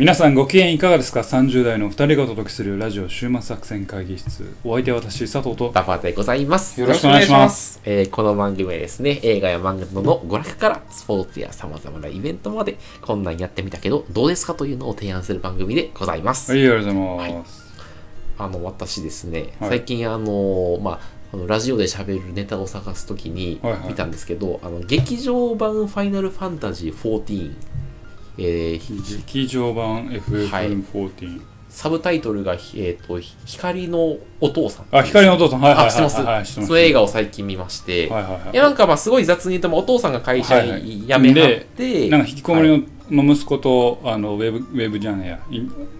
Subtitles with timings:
[0.00, 4.50] 皆さんご機嫌いかがですか ?30 代の2人がお届けするラジオ週末作戦会議室。
[4.64, 5.70] お相手は私、佐藤と。
[5.72, 6.80] バファーでございます。
[6.80, 7.82] よろしくお願いします。
[7.84, 16.50] えーこの番組はですね、映画や漫画の娯楽からスポーツや様々なイベントまで、こんなんやってみたけど、どうですかというのを提案する番組でございます。
[16.50, 17.62] はい、ありがとうございます。
[18.38, 21.00] あの、私ですね、はい最近あの、まあ、
[21.34, 27.52] あのラジオで喋るネタを探すときにはいはい見たんですけど、あの劇場版ファイナルファンタジー14、
[28.38, 31.40] えー劇場版 FF14。
[31.70, 34.86] サブタイトルが、えー、と光のお父さん。
[34.90, 35.60] あ、光のお父さん。
[35.60, 35.94] はいはいはい。
[35.94, 36.24] はい。
[36.24, 36.46] はい。
[36.46, 38.50] その映画を最近見まして、はいはいはい。
[38.52, 40.82] いやなんかまあすごい雑に言うともお父さんが会社はいはい。
[40.82, 42.80] 辞めはって、なんか引きこもりはい。
[42.80, 45.40] の、まあ息子とあのウェブウェブじゃねえや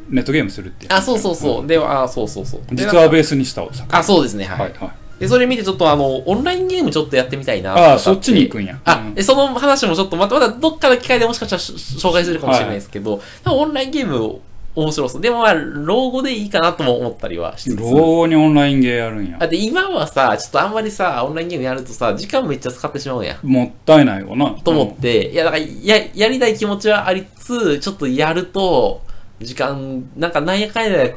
[0.09, 0.93] ネットゲームするっていう。
[0.93, 2.61] あそうそうそう、んであそうそうそう。
[2.75, 4.45] で実はベースにしたお酒あそうですね。
[4.45, 8.75] はい、はいはいでそれ見てちょっとあのオンラインゲームちょっとやってみたいなああそっちに行くんや。
[8.75, 8.81] うん。
[8.85, 14.41] あでその話もちょっとまたまたどっかの機会でもしかしたらし紹介するかもしれないですけど、多分オンラインゲーム
[14.75, 15.21] 面白そう。
[15.21, 19.37] でもまあ老後でいいかなとも思ったりはして老後にオンラインゲーやるんや。
[19.41, 23.25] あで今はさちょっとあんまりさオンラインゲームやるとさ時間めっちゃ使ってしまうん。
[23.25, 24.51] やもったいないわな。
[24.53, 29.03] と思って、いや、だから、や、やりたい気持ちはありつつ、ちょっとやると、
[29.41, 31.11] 時間、なんか、なんやかんや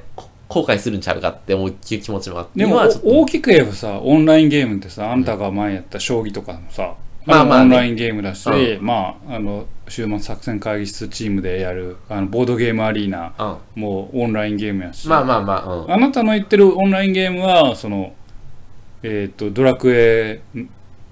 [0.53, 6.95] 後悔するんちゃうかって思う気持ちもあって、でも大きく言えばさオンラインゲームってさあんたが前やった将棋とかもさ、
[7.25, 13.81] まあオンラインゲームだし、うまああの週末作戦会議室チームでやるあのボードゲームアリーナうん。
[13.81, 15.91] もうオンラインゲームやし、まあまあまあ、うん。
[15.91, 18.13] あなたの言ってるオンラインゲームはその
[19.01, 20.41] えっ、とドラクエ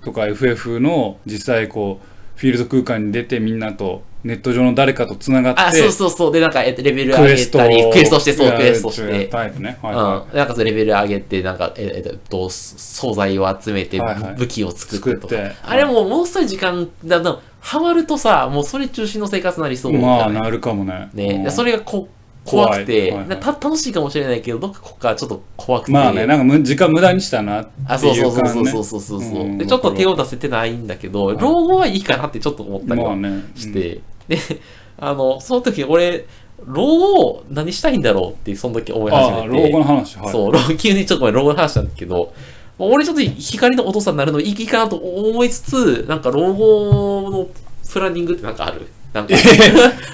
[0.03, 6.31] とか FF の実際こうフィールド空間に出てみんなとネット上の誰かとつながってあ、そうそうそう。
[6.31, 9.25] で、なんか、えっと、レベル上げクエストたり、クエストして、そう、クエストして。
[9.25, 9.79] タイプね。
[9.81, 9.99] はいうん。
[9.99, 14.35] はなんか、そうレベル上げて、なんか、ええっと、素材を集めて、はいはい。
[14.35, 15.35] 武器を作ってとか。
[15.35, 15.55] 作って。
[15.63, 19.93] あれも、ものすごい時間、だんだん、ハマるとさ、もうそれ中心の生活になりそう。
[19.93, 21.09] いじゃないまあなるかもね。
[21.13, 21.43] ね、うん。
[21.43, 22.07] でそれがこ
[22.43, 23.27] 怖くて、はいはい。
[23.27, 25.91] なた楽しいかもしれないけど、どっかここからちょっと怖くて。
[25.91, 34.01] まあねなんかむ時間無駄にしたなってあ、そういそううそう感ねそうそうそうそう、うんで、ちょっと手を出せてないんだけど、はい老後はいいかなってちょっと思ったりはまあねして、
[34.35, 34.61] で、
[34.97, 36.25] あの、その時俺、
[36.65, 39.47] 老後何したいんだろうってその時思い始めて。
[39.47, 42.33] 老後の話はいそう、老急にちょっとごめん、老後の話なんだけど、
[42.77, 47.47] 俺ちょっと光のお父さんになるのいいかなと思いつつ、なんか老後の
[47.91, 48.87] プランニングってなんかある？
[49.13, 49.33] なんか、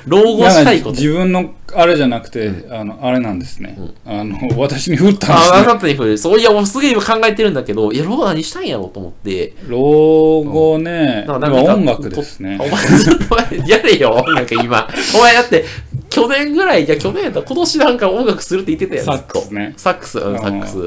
[0.08, 0.90] 老後したいこと。
[0.90, 6.18] なんか自分のあれじゃなくて、あのあれなんですね、あの私に振ったんですあ、ねなかったに振る。
[6.18, 9.54] そういや、俺すげえ今考えてるんだけど、いや、老後何したいんやろうと思って。
[9.68, 14.88] 老後ね、なんかなんか今音楽ですねお前、ちょっと待ってやれよ、音楽今。
[15.16, 15.66] お前だって、
[16.10, 19.06] 去年ぐらい、いや、去年やったら今年なんか音楽するって言ってたやん。
[19.06, 20.78] サックスねサックス、うん、サックス。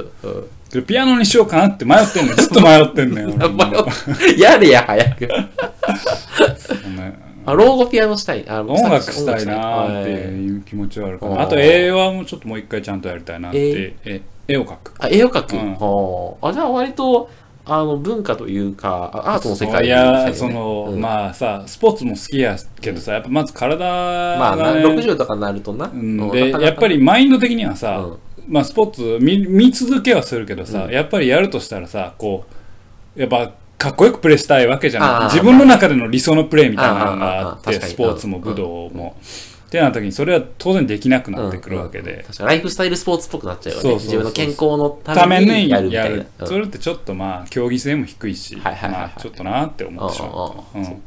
[0.72, 0.84] うん。
[0.86, 3.28] ピアノにしようかなって迷ってんのずっと迷ってん のよ
[4.38, 5.28] やれや、早く。
[7.56, 8.48] ねあ、老後ピアノしたい。
[8.48, 10.58] あ音楽したいなーってはいい。
[10.58, 11.36] う気持ちはあるかはい。
[11.36, 14.94] なあと絵はもうちょっともう一回ちゃんとやりたいなってえ絵を描く。
[14.98, 15.54] あ、絵を描く？
[15.54, 15.74] うん。
[15.74, 16.48] はあ。
[16.48, 17.30] あ、じゃあ割と、
[17.64, 21.00] あの、文化というか、あアートの世界いやその、うん。
[21.00, 25.90] まあさスポーツも好きやけどさやっぱまず体まあな、がね、60とかになるとな。
[25.92, 26.20] うん。
[26.20, 26.30] うん。
[26.32, 28.18] でやっぱりマインド的にはさ、うん。
[28.48, 30.90] まあスポーツ見見続けはするけどさ、うん。
[30.92, 32.44] やっぱりやるとしたらさこ
[33.16, 35.24] うやっぱかっこよくプレーしたいわけじゃない。
[35.32, 39.16] 自分の中での理想のプレーみたいなのがあってスポーツも武道も、
[39.68, 42.48] ってなった時にそれは当然できなくなってくるわけで、確かに。
[42.50, 43.94] ライフスタイルスポーツっぽくなっちゃうよね。
[43.94, 46.44] 自分の健康のたためにやるやるみたいな。
[46.44, 49.10] うんそれってちょっとまあ競技性も低いし、はいはいはいはい。
[49.12, 50.30] まあちょっとなって思ってしまっ
[50.74, 51.02] た、うん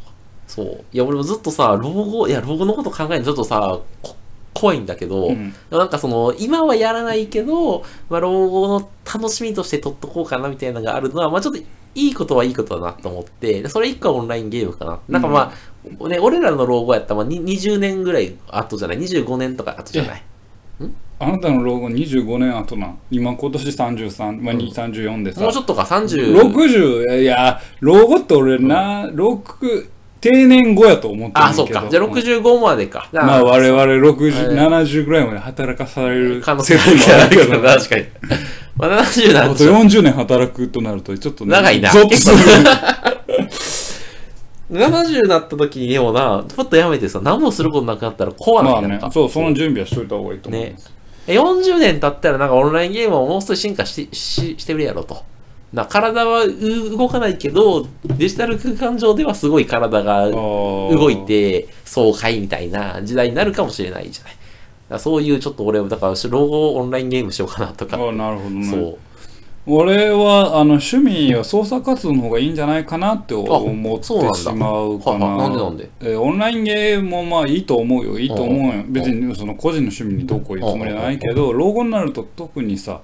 [0.47, 0.85] そう。
[0.91, 4.15] いや、俺もずっとさ、老後、いや、老後のこと考えるのちょっとさ、こ
[4.53, 5.53] 怖いんだけど、うん。
[5.71, 11.59] なんかその、今はやらないけど、まあ、老後の楽しみとして取っとこうかなみたいなのがあるのは、まあちょっと、
[11.95, 14.99] いいことはいいことだなと思って、でそれ一個はオンラインゲームかな。
[15.07, 15.53] なんかま
[16.03, 20.23] あ、ね、俺らの老後やったら、まあ、に20年ぐらい後じゃない ?25 年とか後じゃない？
[21.19, 26.35] あなたの老後25年後なん今今年33、まあ、34でさ、もうちょっとか、30。
[26.51, 29.87] 60いや老後って俺な、6
[30.23, 31.85] 定年後やと思ってるあ、そうか。
[31.91, 33.09] じゃあ65までか。
[33.11, 38.05] まあ我々60、はい70ぐらいまで働かされる可能性説もあるけど確かに。
[38.77, 42.37] まあ、70なんあとでしょ40年働くとなるとちょっとね長いなゾッとする
[44.71, 49.07] 70になった時にでもな、ふっとやめてさ、何もすることなくなったら怖ないまあ。
[49.07, 50.91] ねそうその準備はしといた方がいいと思います、
[51.27, 55.21] 40年経ったらなんかオンラインゲームをもう少し進化しししてくれやろと。
[55.73, 56.51] な体はう
[56.91, 64.99] 動かないけど、デジタル空間上ではすごい体が動動いて爽快みたいな時代になるかもしれないじゃない。
[64.99, 67.97] そういうちょっと俺は、だから老後オンラインゲームしようかなとか。
[67.97, 68.69] ああなるほどね。
[68.69, 68.97] そう。
[69.65, 74.13] 俺はあの趣味は創作活動の方がいいんじゃないかなって思ってし
[74.53, 75.25] まうかな。
[75.25, 75.89] ははなんでなんで？
[76.01, 78.19] えーオンラインゲームもまあいいと思うよ。
[78.19, 78.83] いいと思うよ。
[78.83, 78.93] うん。
[78.93, 83.01] 別にその個人の趣味にどうこう言うつもりはないけど老後になると特にさ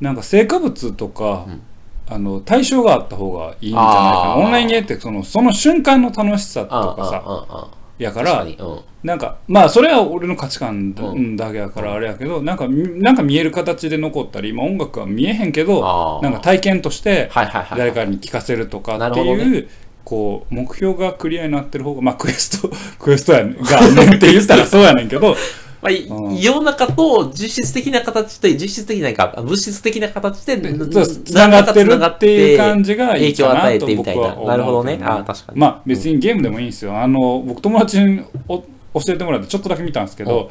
[0.00, 1.62] なんか成果物とか、うん
[2.08, 4.36] あの対象があった方がいいんじゃないかな。
[4.36, 7.68] オンラインゲームってそのその瞬間の楽しさとかさ。
[7.98, 8.54] やからに。
[8.54, 8.80] うん。
[9.02, 10.92] なんかまあそれは俺の価値観
[11.36, 19.68] だ,、けやからあれやけどなんかみなんか見える形で残ったり今音楽は見えへんけどなんか体験として誰かに聞かせるとかっていう、
[20.04, 23.62] こう目標がクリアになってる方がまあクエストクエストやねん。
[23.62, 25.36] がねんって言ったらそうやねんけど
[25.82, 34.34] まあ、いうん世の中と実質的な形で、実質的なか、物質的な形で、つながってるっていう感じが影響を与えとてみたいな。
[34.34, 35.04] なるほどねけ。
[35.04, 35.60] ああ、確かに。
[35.60, 38.66] まあ別にゲームでもいいんですよあの僕友達にお教
[39.08, 40.50] えてもらってちょっとだけ見たんですけど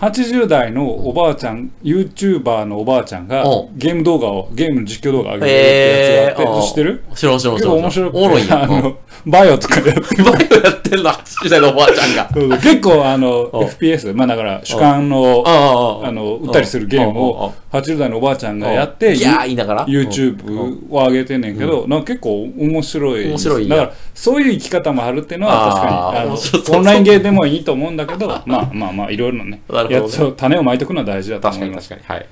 [0.00, 7.04] 80代のおばあちゃん YouTuber のおばあちゃんがうゲーム動画をゲームの実況動画上げるってやつがあって知ってる？
[7.14, 7.70] 知らん知らん結知らん。
[7.70, 10.24] 構面白くおもろいあのバイオとかでやってる。
[10.24, 12.28] バイオやってんの、80代のおばあちゃんが。
[12.34, 12.58] そうそう。
[12.58, 19.86] 結構あのうん FPS まあだから主観のあの打ったりするゲームを80代のおばあちゃんがやっていやー言いながら。
[19.86, 23.28] YouTube を上げてんねんけど、なんか結構面白い。
[23.28, 30.06] 面白いだからそういう生き方もあるっていうのは確かにあのオンラインゲーでもいいと思うんだけどまあまあまあいろいろなねなるほど。
[30.08, 31.88] ねやつを種をまいておくのは大事だと確かに思います。
[31.90, 32.20] 確かに。
[32.20, 32.28] はい。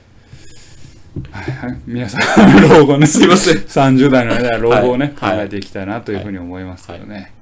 [1.87, 2.21] 皆さん
[2.69, 3.07] 老後ね。
[3.07, 3.57] すいません。
[3.59, 5.37] 30代の間は老後をね、はい。
[5.37, 7.33] 考えていきたいなというふうに思いますけどね。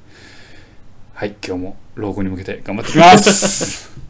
[1.14, 3.90] はい、今日も老後に向けて頑張っていきます。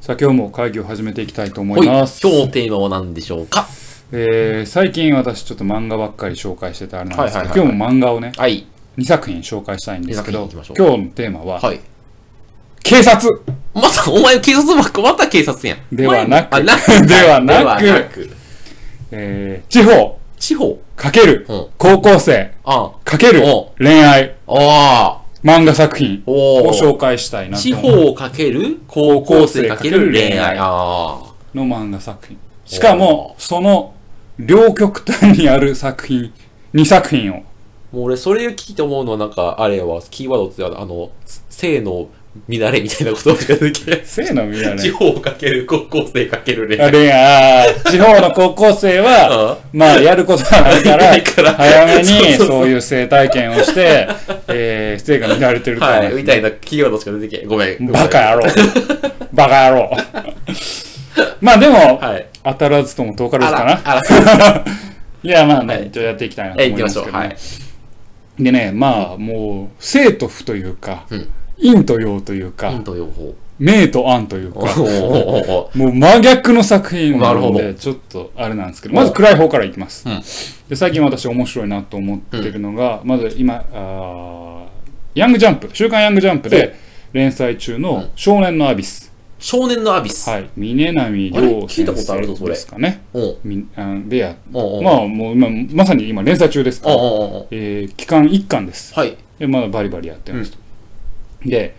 [0.00, 2.20] さあ今日も会議を始めていきたいと思います。
[2.22, 3.66] 今日のテーマは何でしょうか？
[4.12, 7.76] えー最近私ちょっと漫画ばっかり紹介してたあれなんですけど、はいはいはいはい。
[7.76, 8.66] 今日も漫画をねはい。
[8.98, 11.80] 2作品紹介したいんですけど今日のテーマは、はい。
[12.82, 13.42] 警察。
[13.74, 15.78] また、お前警察ばっか、また警察やん。
[15.96, 17.06] ではなくあ、 なく。
[17.06, 18.30] ではなくではなく。
[19.10, 20.18] えー地方。
[20.38, 20.78] 地方。
[20.96, 21.46] かける。
[21.48, 21.66] うん。
[21.78, 22.52] 高校生。
[22.64, 23.42] あかける。
[23.46, 24.34] お恋愛。
[24.46, 25.20] あ。
[25.42, 27.62] 漫画作品を紹介したいなと。
[27.62, 28.78] 地方かける？
[28.86, 30.56] 高校生かける恋愛。
[30.56, 32.38] の漫画作品。
[32.64, 33.92] しかもその
[34.38, 36.32] 両極端にある作品
[36.74, 37.42] 2作品を
[37.94, 41.10] もう俺、それ聞いて思うのは、なんか、あれは、キーワードって、あの、
[41.48, 42.08] 性の
[42.48, 44.02] 乱れみたいなことしか出てきない。
[44.04, 46.88] せーの見ら地れ方かける高校生かける恋愛。
[46.88, 54.08] あ恋愛あー地方の高校生は まあやることがないからら早めにそういう性体験をして
[54.48, 57.46] えー性が乱れてるとはい、みたいなキーワードしか出てけない。
[57.46, 57.92] ごめん。
[57.92, 58.46] バカ野郎
[59.32, 59.90] バカ野郎
[61.40, 62.26] まあでもはい。
[62.42, 64.64] 当たらずとも遠からずかな
[65.22, 67.08] いやまあね、はい一応やっていきたいなとえ、思行きましょう。
[67.08, 67.63] いますけどね、はい。
[68.38, 71.28] でねまあもう生と負というか、うん。
[71.62, 73.34] 陰と陽というか、ヒント用法。
[73.60, 80.20] 明と暗というかもう真逆の作品なのでちょっとあれなんですけどまず暗い方からいきます、うん。
[80.68, 84.66] で最近私面白いなと思ってるのが、まず今あー
[85.14, 86.74] ヤングジャンプ週刊ヤングジャンプで
[87.12, 89.03] 連載中の「少年のアビス」
[89.44, 90.26] 少年のアビス。
[90.30, 90.48] はい。
[90.56, 93.02] 峰波亮先聞いたことあるぞそれ生ですかね。
[93.44, 96.94] みあでやまあもう今まさに今連載中ですから、
[97.50, 98.94] えー期間1巻です。
[98.94, 99.18] はい。
[99.38, 100.58] でまだバリバリやってますと、
[101.44, 101.74] で、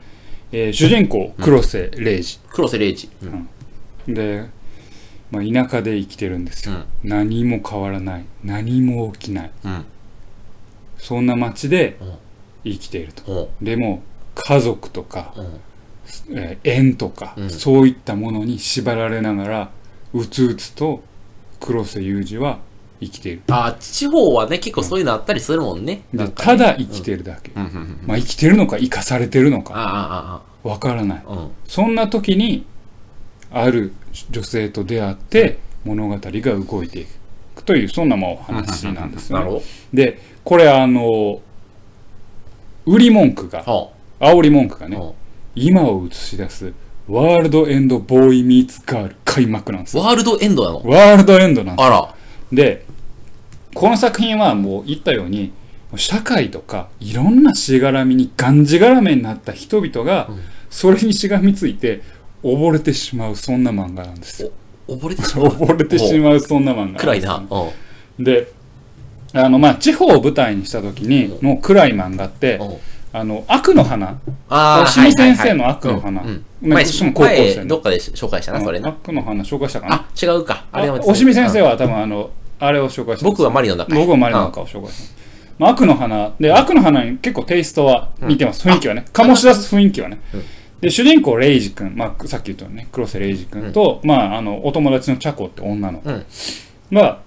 [0.52, 3.10] えー主人公黒瀬礼二、黒瀬礼二。
[4.08, 4.14] うん。
[4.14, 4.46] で、
[5.32, 8.26] まあ、田舎で生きてるんですよ、何も変わらない。
[8.44, 9.52] 何も起きない。
[9.64, 9.86] うん。
[11.00, 12.14] そんな街でうん。
[12.74, 13.50] 生きていると。
[13.60, 14.04] でも
[14.36, 15.46] 家族とか、うん。
[15.46, 15.52] えー
[16.64, 17.50] 縁とか、うん。
[17.50, 19.70] そういったものに縛られながら
[20.14, 21.04] うつうつと
[21.60, 22.60] 黒瀬裕二は
[23.00, 23.42] 生きている。
[23.50, 26.04] あ、地方はね、結構そういうのあったりするもんね。
[26.14, 26.58] でなんかね。
[26.58, 28.00] ただ生きてるだけ、うん。
[28.06, 29.74] まあ、生きてるのか生かされてるのか。
[29.76, 31.24] あわからない。
[31.68, 32.66] そんな時に
[33.52, 33.94] ある
[34.32, 37.06] 女性と出会って物語が動いてい
[37.56, 39.46] くというそんなまあお話なんですよね。
[39.46, 41.40] なるほでこれあの
[42.86, 43.92] 売り文句がど。
[44.20, 45.14] 煽り文句がねは
[45.56, 46.74] 今を映し出す
[47.08, 50.84] ワールドエンドボーイミーツガール開幕なんですワールドエンドなの？
[50.90, 52.16] ワールドエンドなんですあら。
[52.52, 52.86] で
[53.74, 55.52] この作品はもう言ったように
[55.98, 62.02] 社会とかいろんなしがらみにがんじがらめになった人々がうんそれにしがみついて
[62.44, 64.52] 溺れてしまうそんな漫画なんですよ。
[64.90, 65.48] 溺れてしまう？
[65.56, 67.42] 溺れてしまうそんな漫画暗いな。
[68.18, 68.24] うん。
[68.26, 68.52] で
[69.32, 72.78] あのまあ地方を舞台にした時にの暗い漫画ってうん
[73.18, 74.20] あの悪の花。
[74.50, 76.22] ああ、星見先生の悪の花。
[76.22, 76.46] うんうん。
[76.62, 77.56] まあ前、しかも高校生の。
[77.56, 78.90] 前どっかで紹介したな、それな。
[78.90, 79.96] 悪の花紹介したかな。
[79.96, 80.66] あ、違うか。
[80.72, 81.72] あれはあ押見先生は。
[81.72, 83.98] は多分あのあれを紹介した僕はマリノだから。
[83.98, 85.16] 僕はマリノの中を紹介します。
[85.58, 86.34] まあ、悪の花。
[86.40, 89.06] で悪の花に結構テイストは似てます、雰囲気はね。
[89.14, 90.20] 醸し出す雰囲気はね、
[90.82, 96.26] で、主人公、レイジ君、まあ、さっき言ったよね、黒瀬レイジ君と、まあ、あの、お友達のチャコって女の子うん。
[96.92, 97.20] が、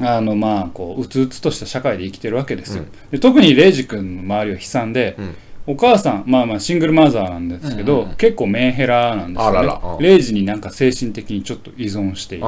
[0.00, 2.84] あの、まあ、こう、うつうつとした社会で生きてるわけですよ。
[2.84, 3.10] うん。
[3.10, 5.36] で特にレイジ君の周りは悲惨で、うん。
[5.66, 9.58] お母さん、まあまあシングルマザーなんですけど、結構メンヘラなんですよね。
[9.58, 9.80] あらら。
[9.84, 12.44] うんレイジになんか精神的にちょっと依存している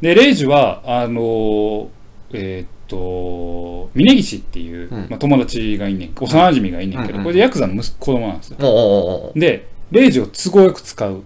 [0.00, 1.88] で、レイジは、あのー
[2.32, 5.06] えーっと、峯岸っていう、うん。
[5.10, 9.32] まあ、友達がいんねん、幼馴染がいんねんけど、これでヤクザの息子子供なんですよ。
[9.36, 11.22] で、レイジを都合よく使う。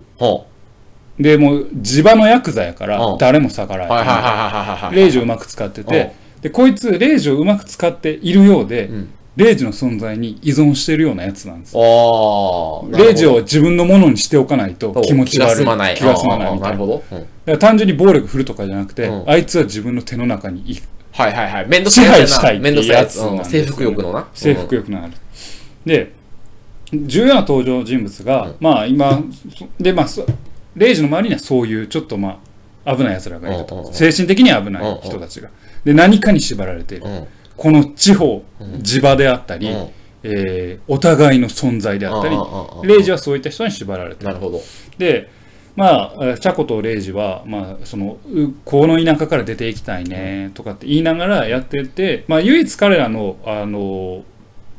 [1.19, 4.97] ほで、もう地場のヤクザやからうん、誰も逆らえない。
[4.97, 9.09] レイジをうまく使ってて、で、こいつ、レイジをうまく使っているようで、うん。
[9.37, 11.75] レイジの存在に依存してるようなやつなんです。
[11.77, 15.57] レイジを自分のものにしておかないと気持ち悪い。
[15.57, 15.97] 気が済まない。
[15.97, 16.73] 気が済まないみたな。
[16.73, 17.03] るほ
[17.45, 17.57] ど。
[17.59, 20.81] 単純に暴力振るとかじゃなくて、うんあいつは自分の手の中にい
[21.11, 21.67] はいはいはい。
[21.69, 22.27] めんどくさいやつやな。
[22.27, 22.89] 支配したいっていうやつ。
[22.89, 24.29] やつなんうんですよ征服欲のな。
[24.35, 25.13] 征服欲のある。
[25.85, 26.13] で、
[26.93, 29.21] 重要な登場人物が、うんまあ今、
[29.57, 30.25] そで、まあ、そ
[30.77, 32.41] レイジの周りにはそういうちょっとま
[32.85, 33.75] あ、危ない奴らがいると。
[33.75, 35.51] うんうんうん精神的に危ない人たちが。
[35.85, 37.07] で、何かに縛られている。
[37.07, 37.13] うん。
[37.13, 37.27] うん。
[37.57, 39.89] この地方、うん地場であったり、うん
[40.25, 44.61] えーお互いの存在であったりうんうんうんうん、レイジはそういった人に縛られているなるほど。
[44.99, 45.31] で、
[45.77, 54.25] まあ、えーチャコとレイジは、まあ、その、うこの田舎から出ていきたいね、とかって言いながらやってて、まあ、唯一彼らの、あの、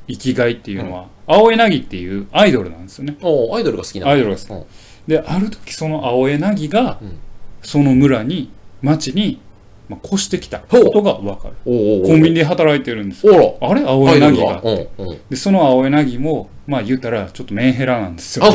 [0.08, 3.18] 生きがいっていうのは、青柳っていうアイドルなんですよね。
[3.22, 4.66] アイドルが好きなのアイドルが好きうん
[5.08, 7.20] で、ある時その青柳がうん、
[7.62, 9.40] その村に、町に、
[9.88, 11.56] まあ、越してきたことがわかる。
[11.64, 11.72] コ
[12.16, 13.58] ンビニで働いてるんですよ。
[13.62, 13.82] あれ？
[13.82, 14.62] 青柳がが。。
[14.64, 15.20] うんうん。
[15.30, 18.46] で、その青柳も、まあ言うたら、ちょっとメンヘラなんですよ。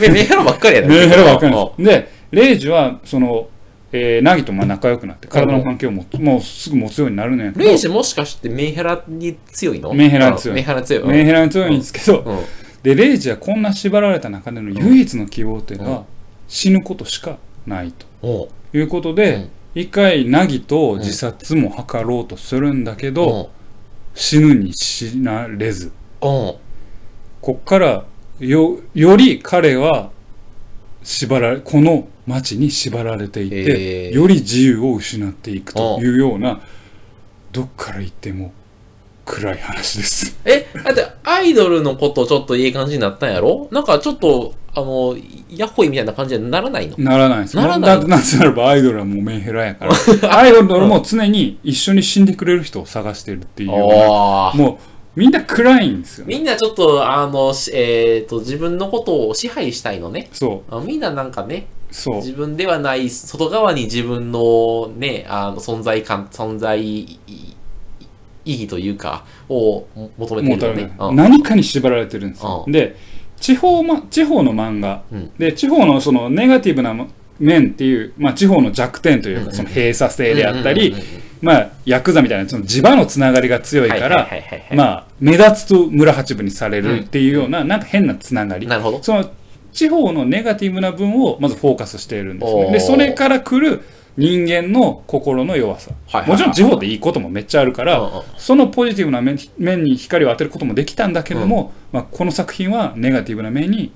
[0.00, 1.84] メメンヘラばっかりやねメンヘラばっかりなんです。
[1.84, 3.48] で、レイジは、その、
[3.92, 9.92] えー、ナギとまあ仲良くなって、体の関係をももうすぐ持つようになるのやけど、レイジもしかしてメンヘラに強いの？
[9.94, 11.08] メンヘラに強いうんメンヘラに強い。
[11.08, 12.38] メンヘラに強いんですけど、うん。
[12.82, 16.04] で、レイジはこんな縛られた中での唯一の希望っていうのは、
[16.48, 18.48] 死ぬことしかないと。
[18.72, 19.50] いうことで、うん。
[19.74, 23.50] 一回、ナギと自殺も図ろうとするんだけど、
[24.14, 26.58] 死ぬに死なれず、こ
[27.60, 28.04] っから
[28.40, 30.10] よ、より彼は
[31.02, 36.60] 縛られ、この町に縛られていて、より自由を失っていくというような、
[37.52, 38.52] どっから行っても
[39.30, 40.38] 暗い話です。
[40.44, 43.68] え、だって、アイドルのことちょっといい感じになったんやろ？
[43.70, 45.16] なんかちょっと、あの、
[45.50, 46.96] ヤッホイみたいな感じにならないの？
[46.98, 47.56] ならないです。
[47.56, 49.92] ならないだなぜならばアイドルはもうメンヘラやから。
[50.36, 54.56] アイドルも常に一緒に死んでくれる人を探してるっていうよう。
[54.56, 56.34] もうみんな暗いんですよ、ね。
[56.34, 60.28] みんなちょっと、あの、しえっ、と、自分のことを支配したいのね。
[60.32, 61.94] そあみんななんかね、う。
[61.94, 62.16] そう。
[62.16, 67.18] 自分ではない、外側に自分のね、あの、存在感、存在
[68.44, 69.86] 意義というか、を
[70.18, 71.16] 求めてるよね分。
[71.16, 72.64] 何かに縛られてるんですよ。
[72.66, 72.96] うんで、
[73.40, 76.94] 地方、ま、地方の漫画、うんで、地方のそのネガティブな
[77.38, 84.28] 面っていう、まあ、地方の弱点というか、うんうんその閉鎖性であったりうんうんうんうん、まあ、ヤクザみたいな、その地場のつながりが強いかはいら、
[84.74, 88.66] まあ、目立つと村八分にされるっていうような、なんか変なつながり。
[88.66, 89.02] なるほど。
[89.02, 89.30] その
[89.72, 92.72] 地方のネガティブな分をまずフォーカスしているんですね。
[92.72, 93.82] で、それから来る
[94.16, 95.92] 人間の心の弱さ。
[96.08, 96.28] はいはい。
[96.28, 98.22] はいもちろん地方でいいこともめっちゃあるから、うんうん。
[98.36, 103.92] そのポジティブな面面に光を当てることもできたんだけれども、まあ、この作品はネガティブな面に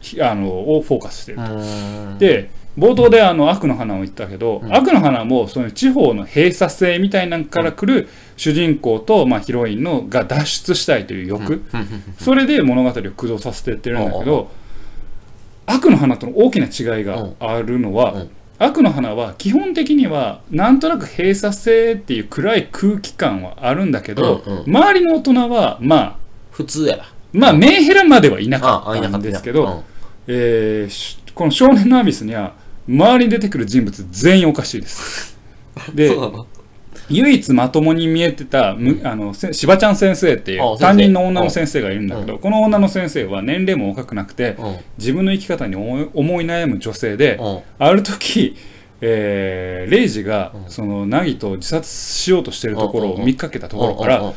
[0.00, 1.42] ひあのをフォーカスしている。
[1.42, 4.74] うーん、で冒頭であの悪の花を言ったけど、うん。
[4.74, 11.80] 悪の花もその地方の閉鎖性みたいなのから来る主人公と、まあ、ヒロインのが脱出したいという欲、うん。
[11.80, 11.88] うん。
[12.18, 14.50] それで物語を駆動させていってるんだけど、
[15.66, 18.30] 悪の花との大きな違いがあるのは、うん
[18.64, 26.16] 悪の花は基本的にはなんとなく閉鎖性っていう暗い空気感はあるんだけど、うんうん周りの大人はまあ
[26.50, 27.12] 普通やな。
[27.32, 29.84] まあメンヘラまではいなかったんですけど、
[30.26, 32.52] えーしこの少年のアビスには
[32.86, 35.36] 周りに出てくる人物全員おかしいです。
[35.94, 36.14] で
[37.12, 44.76] 唯一まともに見えてたむあのせしばちゃん先生っていう担任の女の先生がいるんだけど、この女の先生は年齢も若くなくてうん。
[44.98, 47.60] 自分の生き方に思い悩む女性で、うん。
[47.78, 48.56] ある時、
[49.00, 50.70] えーレイジがうん。
[50.70, 54.32] そのナギと自殺しようとしてるところを見かけたところから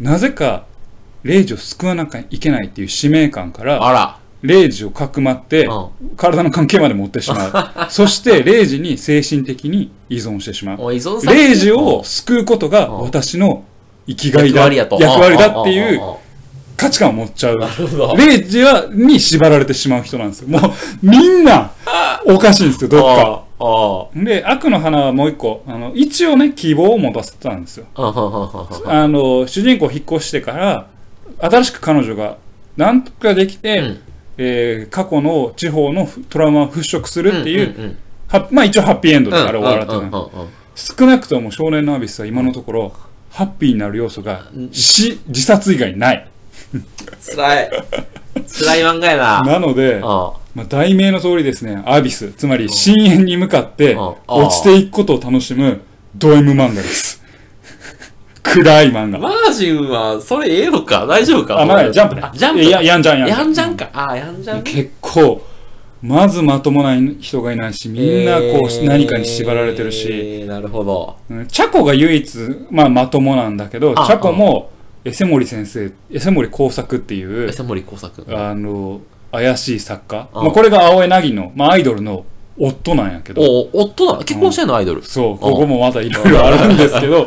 [0.00, 0.66] なぜか
[1.22, 3.84] レイジを救わなきゃいけないっていう使命感から
[4.42, 6.16] レイジをかくまってうん。
[6.16, 7.46] 体の関係まで持ってしま
[7.86, 7.90] う。
[7.90, 10.92] そしてレイジに精神的に依存してしまう。
[10.92, 10.96] 依
[11.52, 13.00] イジを救うことがうん。
[13.02, 13.64] 私の
[14.06, 16.00] 生きがいだ役割だっていう
[16.76, 17.60] 価値観を持っちゃう。
[18.16, 20.48] レイジはに縛られてしまう人なんですよ。
[20.48, 20.62] もう
[21.02, 21.70] みんな
[22.26, 23.42] おかしいんですよどっか。
[24.16, 27.86] で悪の花はもう一個あの一応ね希望を持たせてたんですよ。
[27.94, 30.86] あの主人公引っ越してから
[31.38, 32.38] 新しく彼女が
[32.76, 34.00] なんとかできて、うん
[34.44, 40.20] えー過去の地方のトラウマを払拭するっていう、うんうんはまあ一応ハッピーエンドでうんあれ終わらってる、うんうんうん。
[40.20, 42.92] うん少なくとも少年のアビスは今のところ、
[43.30, 46.28] ハッピーになる要素が死、自殺以外ない。
[47.34, 47.70] 辛い。
[47.70, 49.40] 辛い漫画やな。
[49.42, 54.14] なので、うんまあ、題名の通りですね、アビス、つまり深淵に向かってうん。
[54.26, 55.82] 落ちていくことを楽しむ
[56.14, 57.21] ド M 漫画です。
[58.52, 59.18] 暗い漫画。
[59.18, 61.06] マージンは、それええのか？
[61.06, 61.60] 大丈夫か？
[61.60, 62.32] あ、まだジャンプねあ。
[62.34, 63.38] ジャンプいや、やんじゃんやんじゃん。
[63.38, 63.90] やんじゃんか？
[63.92, 64.62] あ、やんじゃん。
[64.62, 65.42] 結構、
[66.02, 71.16] まずまともない人がいないし、みんなこう、えー何かに縛られてるし、なるほど。
[71.30, 72.38] うんチャコが唯一、
[72.70, 74.70] まあ、まともなんだけど、あチャコも、
[75.04, 78.24] エセモリ先生、エセモリ工作っていうエ、セモリ工作。
[78.36, 79.00] あの、
[79.32, 80.28] 怪しい作家。
[80.32, 82.24] あまあ、これが青江凪の、まあ、アイドルの
[82.64, 84.18] 夫なんやけど、お、夫なの？
[84.24, 85.02] 結婚してんのアイドル？
[85.02, 87.24] そう、ここもまたいろいろあるんですけど、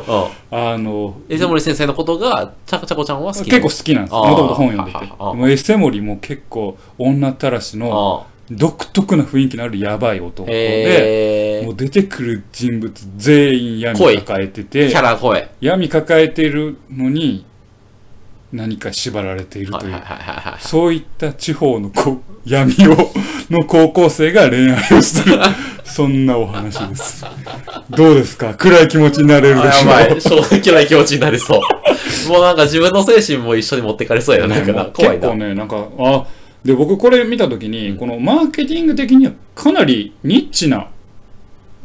[0.52, 0.58] うん。
[0.58, 4.14] あの、エセモリ先生のことが、ちゃこちゃこちゃんは好き結構好きなんです。
[4.14, 5.52] もともと本読んでて。
[5.54, 15.50] エセモリも結構女たらしのあ独特な雰囲気のあるやばい男で、もう出てくる人物全員闇抱えてキてャ、ラ声。
[15.60, 17.46] 闇抱えてるのに
[18.54, 20.02] 何か縛られているという。
[20.60, 23.12] そういった地方のこ闇を、
[23.50, 25.38] の高校生が恋愛をする、
[25.84, 27.26] そんなお話です。
[27.90, 28.54] どうですか？
[28.54, 30.22] 暗い気持ちになれるであしょやばい。
[30.22, 31.60] 衝撃な気持ちになりそう。
[32.30, 34.56] もうなんか自分の精神も一緒に持ってかれそうやな。
[34.56, 35.28] なんか怖いな。
[35.28, 36.26] 結構ね、なんか、あ、
[36.64, 40.88] で、僕これ見たときに、このマーケティング的にはかなりニッチな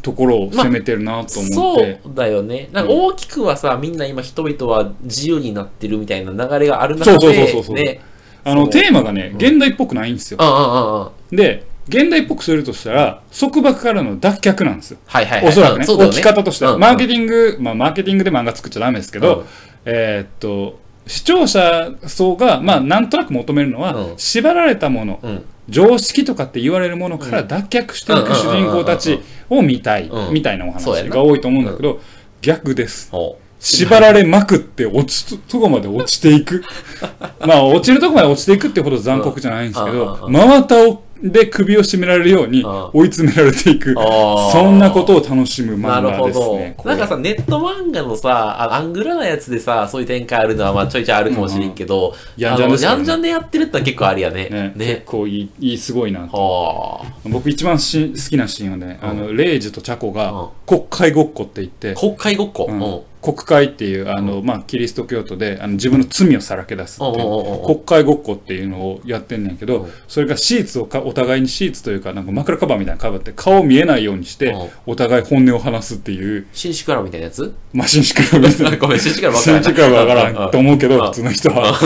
[0.03, 2.01] ところを攻めてるなと思そって。
[2.05, 2.69] うだよね。
[2.73, 8.01] なんか大きくはさ、みんな今人々は自由になってるみたいな流れがある中で、そうそうそうそうね。
[8.45, 10.39] あの、そうテーマがね、現代っぽくないんですよ。
[10.41, 11.37] うんうんうんうん。
[11.37, 14.99] で、現代っぽくするとしたら、束縛からの脱却なんですよ。
[15.07, 15.49] はいはいはい。
[15.49, 19.45] おそらくね、置き方としては、うんマーケティング、まあ、マーケティングで漫画作っちゃダメですけど、うん
[19.85, 20.79] えーっと、
[21.11, 24.15] 視聴者層が、まあ、なんとなく求めるのは、うん。
[24.17, 25.45] 縛られたもの、うん。
[25.69, 29.19] 常識とかって言われるものから脱却していく主人公たち
[29.49, 30.33] を見たい、うん。
[30.33, 31.11] みたいなおそうやな。
[31.11, 32.01] 話が多いと思うんだけど、
[32.43, 33.11] 逆です。
[33.11, 36.63] ほ縛られまくって落ちととこまで落ちていく。
[37.45, 40.33] まあ、落ちるとこまで落ちていくってほど残酷じゃないんですけうんど、うん。
[40.33, 43.95] 真綿をで首を絞められるようにうん追い詰められていく。
[43.95, 46.75] そんなことを楽しむ漫画ですね。。
[46.77, 48.31] これなんかさ、ネット漫画のさ、
[48.63, 54.49] あアングラなやつでさ、そういう展開あるのは、まあちょいちょいあるかもしれんけど、やんじゃんでやんじゃんでやってるってのは結構ありやね。
[54.51, 55.03] ね、結ね。
[55.05, 56.21] 構いい、いいすごいな。
[56.21, 57.07] はあ。
[57.25, 62.67] 僕一番し好きなシーンはね、あの、レイジとチャコうんが国会ごっこって言って、国会ごっこ？
[62.69, 63.01] ううんん。
[63.23, 69.93] 国会っていうあの、まあ、キリスト教徒であの自分の罪をさらけ出すっていう国会ごっこっていうのをやってんねんけどうん。
[70.09, 74.71] それがシーツをかお互いにシーツというかなんか枕カバーみたいなのかぶって顔見えないようにしてうん。
[74.87, 76.47] お互い本音を話すっていう。
[76.53, 77.55] 紳士クラブみたいなやつ？
[77.73, 78.77] マシンシクラブみたいな。
[78.79, 79.63] ごめん、紳士クラブ分からん。
[79.63, 81.79] シンチクラからんと思うけどうん普通の人は。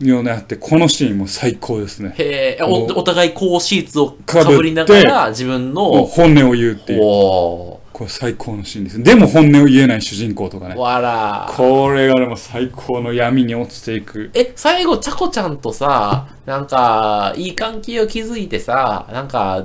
[0.00, 2.14] ようなやってこのシーンも最高ですね。
[2.18, 7.00] へえ、おお互いこうシーツをかぶりながら、自分の、本音を言うっていう。
[7.02, 9.02] おこれ最高のシーンです。
[9.02, 10.78] でも本音を言えない主人公とかねー、。
[10.78, 11.52] わら。
[11.54, 14.30] これがでも最高の闇に落ちていく。
[14.34, 19.64] え、最後、ちゃこちゃんとさ、なんか、いい関係を築いてさ、なんか、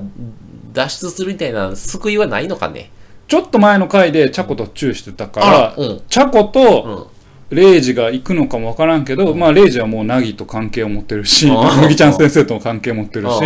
[0.74, 2.92] 脱出するみたいな救いはないのかね？
[3.28, 7.08] ちょっと前の回でチャコとチューしてたから、うんチャコうとん。
[7.50, 13.42] レイジが行くのかもわからんけど、まあレイジはもうナギと関係を持ってるし、あ麦ちゃん先生とも関係を持ってるし、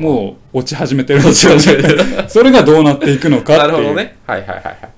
[0.00, 1.62] もう落ち始めてるんですよね。
[2.28, 4.16] それがどうなっていくのかなっていう、るほどね。
[4.26, 4.88] はいはいはいは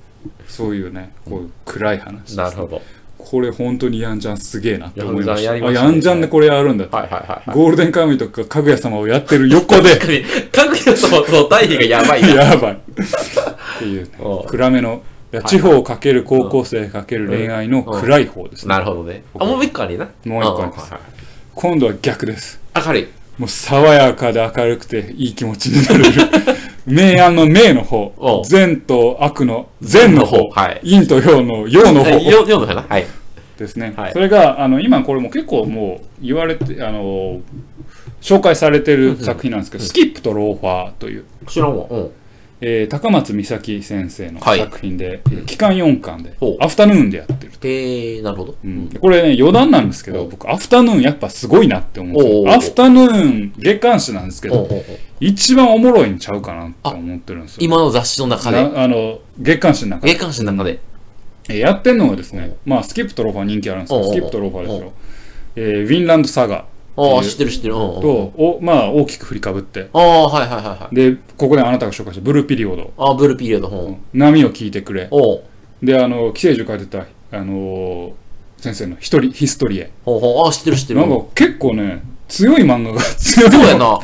[0.47, 2.37] そういうね、こういう暗い話ですい。
[2.37, 2.83] なるほど。
[3.19, 5.57] これ本当にヤンジャンすげえなって思いました。
[5.57, 6.95] ヤンねンジャンでこれやるんだって。
[6.95, 7.57] はいはいはいはい。
[7.57, 12.29] ゴールデンカムイとかかぐや様をやってる横で、確かぐや様の対比がやばいな。
[12.45, 12.73] やばい。
[12.75, 14.11] っていうね
[14.47, 15.03] 暗めの、
[15.43, 18.71] 地方をかける高校生かける恋愛の暗い方ですね。
[18.71, 19.25] なるほどね。
[19.39, 20.09] あ、もう一個ありな。
[20.25, 20.93] もう一個あります
[21.55, 22.61] 今度は逆です。
[22.73, 23.09] はい明るい。
[23.39, 26.23] もう爽やかで明るくていい気持ちになれる。
[26.87, 32.85] 明暗の明のお方う、善と悪の善の方、はい陰と陽の陽の方はいよ、よのかな？
[32.89, 33.07] はい。
[33.59, 33.95] ですね。
[33.97, 37.41] はいそれが、あの、今これも結構もう言われて、あの、
[38.21, 41.87] 紹介されてる作品なんですけど、スキップとローファーという、知らんわ。
[41.89, 42.11] うん。
[42.61, 44.59] えー高松美咲先生のはい。
[44.61, 47.69] 作品で、えー期間4巻でアフタヌーンでやってると。
[47.69, 48.55] へえ、なるほど。
[48.65, 48.89] うん。
[49.01, 54.69] これね、余談なんですけど、お僕、アフタヌーンやっぱすごいなって思うアフタヌーン月刊誌なんですけど、
[55.21, 57.59] 一番おもろいんちゃうかなって思ってるんですよ。
[57.61, 60.13] 今の雑誌の中で、なあの、月刊誌の中で。
[60.13, 60.81] 月刊誌の中で。
[61.51, 64.93] えーやってんのがですね、まあ、スキップとローファー人気あるんですけど、スキップとローファーですおよ。
[65.57, 66.65] えーウィンランドサガ
[66.97, 67.75] ああ、えー知ってる知ってる。
[67.75, 70.95] うんうんうんと、おまあ、大きく振りかぶって、ああ、はいはいはいはい。
[70.95, 74.01] で、ここであなたが紹介したブルーピリオド、ああ、ブルーピリオド、本。
[74.13, 75.09] 波を聞いてくれ。
[75.11, 75.43] おう
[75.83, 76.93] で、あの、寄生獣書いて
[77.31, 78.13] た、あのー
[78.57, 79.91] 先生の一人、ヒストリエ。
[80.05, 81.01] ほうほう、ああ、知ってる知ってる。
[81.01, 83.99] なんか結構ね、強い漫画が強いそうやな。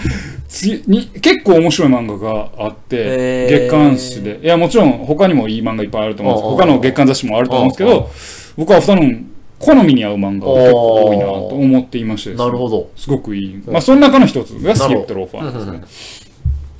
[0.50, 8.11] つに結構面白い漫画があって、へー月刊誌でいやもちろん他にもいい漫画いっぱいあると思うんですおうおう他の月刊雑誌もあると思うんですけど
[8.57, 9.30] 僕はアフタヌーン
[9.61, 12.46] 好みに合う漫画が結構多いなと思っていましてですね。
[12.46, 12.90] なるほど。
[12.96, 16.11] すごくいい、まあ、その中の一つがスキップローファーです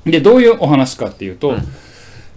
[0.07, 1.55] ねでどういうお話かっていうと、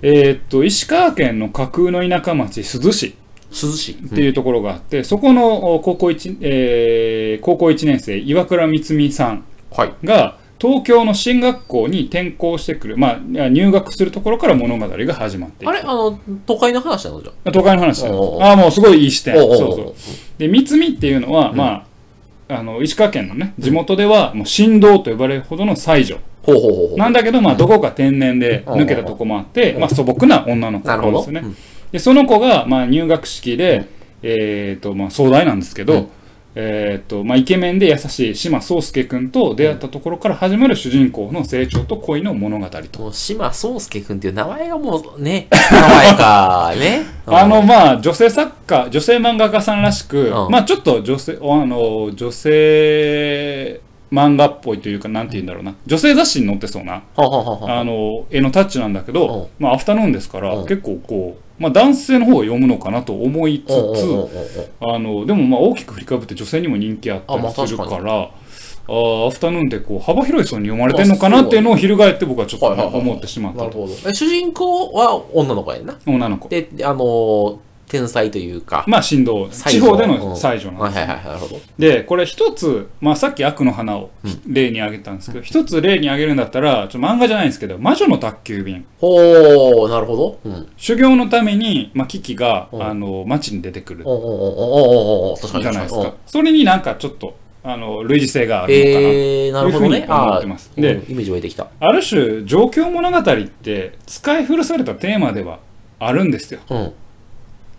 [0.02, 3.16] えーっと石川県の架空の田舎町珠洲市。
[3.54, 3.96] 涼しい。
[4.06, 9.94] っていうところがあって、そこのお高校一、えー高校1年生岩倉光美さんはい。
[10.64, 15.70] が東京の進学校に転校してくる、まあ、入学するところから物語が始まっていく。
[15.70, 15.80] あれ？
[15.82, 19.36] あの、都会の話なのじゃ都会の話ああもうすごいいい視点。
[19.36, 19.94] そうそう
[20.38, 21.86] で三美っていうのは、ま
[22.50, 26.18] ああの石川県のね地元ではもう神道と呼ばれるほどの才女。
[26.98, 31.56] なんだけど、まあ、どこか天然で抜けたとこもあって、まあ、素朴な女の子ですよね。
[31.94, 33.88] で、その子が、まあ、入学式で、
[34.22, 36.08] えっ、と、まあ、壮大なんですけど、うん
[36.56, 43.00] えっ、と、まあ、イケメンで優しい島宗介くんと出会ったところから始まる主人公の成長と恋の物語と。
[43.00, 47.06] もう、島宗介くんっていう名前がもうね、名前か、 ね。
[47.26, 50.52] あの、まあ、女性作家、女性漫画家さんらしく、うん。
[50.52, 60.68] まあ、ちょっと女性、あの、女性漫画っぽいというか、なんて言うんだろうな、女性雑誌に載ってそうな、あの絵のタッチなんだけど、うまあ、アフタヌーンですから、うん。
[60.68, 63.76] 結構こう、まあ、男性の方が読むのかなと思いつつ、
[64.82, 68.30] あのでもまあ大きく振りかぶって女性にも人気あったりするか確ら。
[68.86, 73.64] あーアフタヌーンってこう幅広い層に読まれてるのかなっていうのを翻って僕はちょっと思ってしまった。
[74.14, 75.98] 主人公は女の子やんな。
[76.06, 76.50] 女の子。
[76.50, 77.58] で、あのー、
[77.94, 78.84] 天才というか。
[78.88, 81.62] まあ振動地方での才女なんですよはいはいはい、なるほど。
[81.78, 84.10] でこれ一つ、まあ、さっき悪の花を
[84.48, 90.40] 例に挙げたんですけど一、つ例に挙げるんだったらちょっと漫画じゃないんですけど「魔女の宅急便」ほー、なるほど。
[90.44, 90.68] うん。
[90.76, 96.14] 修行のために、まあ、キキが、うんあの街に出てくるおおおおおおお確かにじゃないですか。
[96.26, 100.00] それになんかちょっとあの類似性があるのかな、えー、なるほどね。
[100.00, 101.68] いうふうに思ってますあーでうんイメージ湧いてきた。
[101.80, 105.60] ある種状況物語って使い古されたテーマでは
[106.00, 106.60] あるんですよ。
[106.70, 106.94] うん。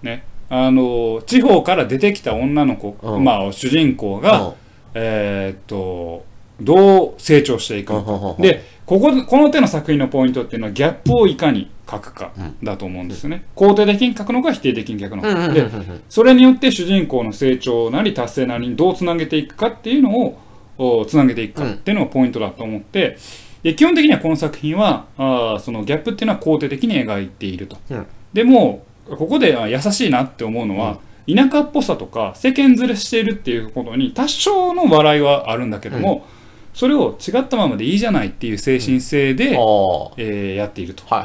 [0.05, 3.25] ね、あの地方から出てきた女の子、うん。
[3.25, 4.53] まあ、主人公が、うん。
[4.95, 6.25] えーっと
[6.61, 12.31] どう成長していくのか、でこここの手の作品のポイントっていうのはギャップをいかに書くか
[12.62, 13.45] だと思うんですよね。
[13.57, 15.49] 肯定的に書くのか否定的に書くのか。
[15.49, 15.69] で
[16.09, 20.38] それによって主人公の成長なり達成なりにどうつなげていくかっていうのを
[20.79, 23.19] おつなげていくかっていうのがポイントだと思って、
[23.64, 27.77] で基本的にはこの作品はあーそのギャップっていうのは肯定的に描いていると。
[27.90, 28.07] うん。
[28.33, 36.27] でもここであ優しいなって思うのは、田舎っぽさとか世間ずれしているっていうことに多少の笑いはあるんだけども、
[36.75, 40.05] それを違ったままでいいじゃないっていう精神性で、ああ。
[40.05, 41.25] はいえーやっているとは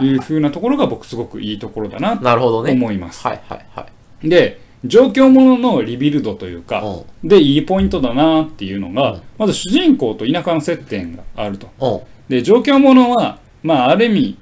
[0.00, 2.24] いうふうなところが僕すごくいいところだなと。
[2.72, 3.26] 思います。
[3.26, 3.86] はいはいは
[4.22, 4.28] い。
[4.28, 11.68] で状況もののリビルドというか、うんでいいポイントだなっていうのが、うんまず主人公と田舎の接点があると。
[11.80, 12.00] うん。
[12.28, 14.36] で状況ものは、まあ、ある意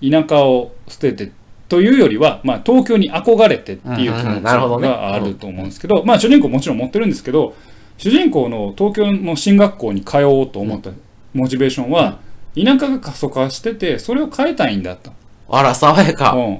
[0.00, 1.32] 味田舎を捨てて
[1.70, 7.54] というよりは、まあ、東京に憧れてっていう気持ちがあると思うんですけど、まあ、主人公もちろん持ってるんですけど
[7.96, 10.90] 主人公の東京の進学校に通おうと思った
[11.32, 12.18] モチベーションは、
[12.56, 15.12] 田舎が過疎化しててそれを変えたいんだと。
[15.48, 16.32] あら、爽やか。
[16.32, 16.58] ううんん。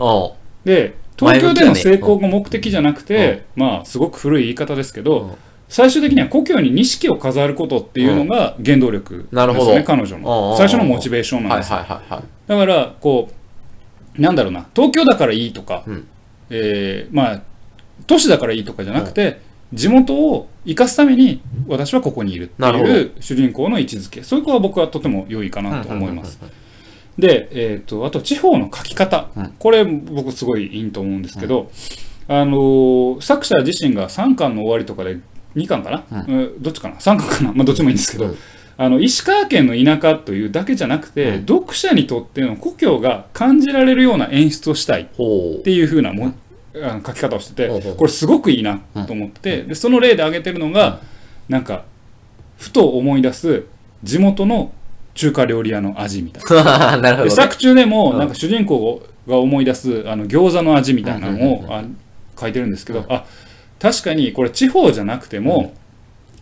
[0.64, 5.34] で東京での成功が目的じゃなくて、まあすごく古い言い方ですけど、うん。
[5.68, 10.56] 最終的には故郷に錦を飾ることっていうのが原動力ですね、彼女の。
[10.56, 12.22] 最初のモチベーションなんはいですよ、はいはいはい。
[12.46, 13.34] だからこう
[14.20, 14.68] なんだろうな。
[14.74, 16.06] 東京だからいいとか、うん。
[16.50, 17.42] えーまあ
[18.06, 19.40] 都市だからいいとかじゃなくて、
[19.72, 24.22] 地元を生かすために私はここにいるっていう主人公の位置づけ。
[24.22, 26.38] そういう子は僕はとても良いかなと思います。
[27.18, 29.54] で、えー、とあと地方の書き方、うん。
[29.58, 31.70] これ僕すごいいいと思うんですけど、
[32.26, 35.18] あのー作者自身が3巻の終わりとかで
[35.56, 36.62] 2巻かな、うん。
[36.62, 38.38] どっちかな？3巻かな、まあ、どっちもいいんですけど、うん
[38.80, 45.06] あの石川県の田舎というだけじゃなくて、うん読者にとっての故郷が感じられるような演出をしたいっ。
[45.62, 46.32] ていう風なも、
[46.74, 51.00] あの書き方をしててこれすごくいいなと思って、でその例で挙げてるのが、
[51.50, 51.84] なんか
[52.56, 53.66] ふと思い出す
[54.02, 54.72] 地元の
[55.12, 56.96] 中華料理屋の味みたいな。
[56.96, 57.24] なるほど、ね。
[57.24, 58.18] で作中でもうん。
[58.18, 61.84] なんか主人公が思い出すあの餃子の味みたいなのをあ
[62.40, 63.26] 書いてるんですけど、あ
[63.78, 65.74] 確かにこれ地方じゃなくても、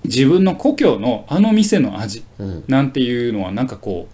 [0.04, 2.64] 自分の故郷のあの店の味うん。
[2.68, 4.08] なんていうのはなんかこ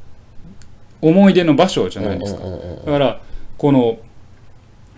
[1.03, 2.40] う思い出の場所じゃないですか。
[2.87, 3.20] だから
[3.59, 3.99] この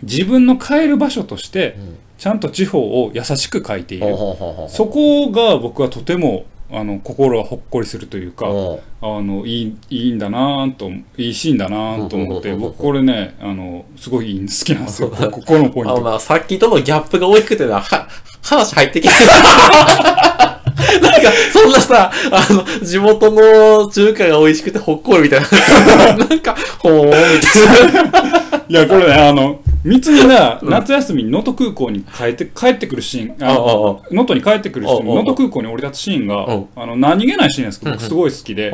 [0.02, 1.98] 自分の帰る場所としてん。
[2.18, 4.06] ちゃんと地方を優しく書いている。
[4.68, 8.78] そこが僕はとてもあの心がほっこりするというか、うん。
[9.02, 15.10] あのいいいいんだなぁといいシーンだなぁと思って僕これねあのすごい好きなんですよ。
[15.10, 15.96] こここのポイント。
[15.96, 18.08] あのな、さっきとのギャップが大きくてな、は、
[18.42, 19.14] 話入ってきて
[21.00, 25.46] なんか、そんなさ、あの、地元の中華が美味しくてほっこりみたいな。
[26.26, 28.62] なんか、ほーみたいな。
[28.68, 38.08] いや、これね、あの、三つみが夏休みに能登空港に帰って、帰ってくるシーン、能登に帰ってくるシーン、能登空港に降り立つシーンがうん、あの、何気ないシーンですけど、僕うん。
[38.08, 38.72] すごい好きで、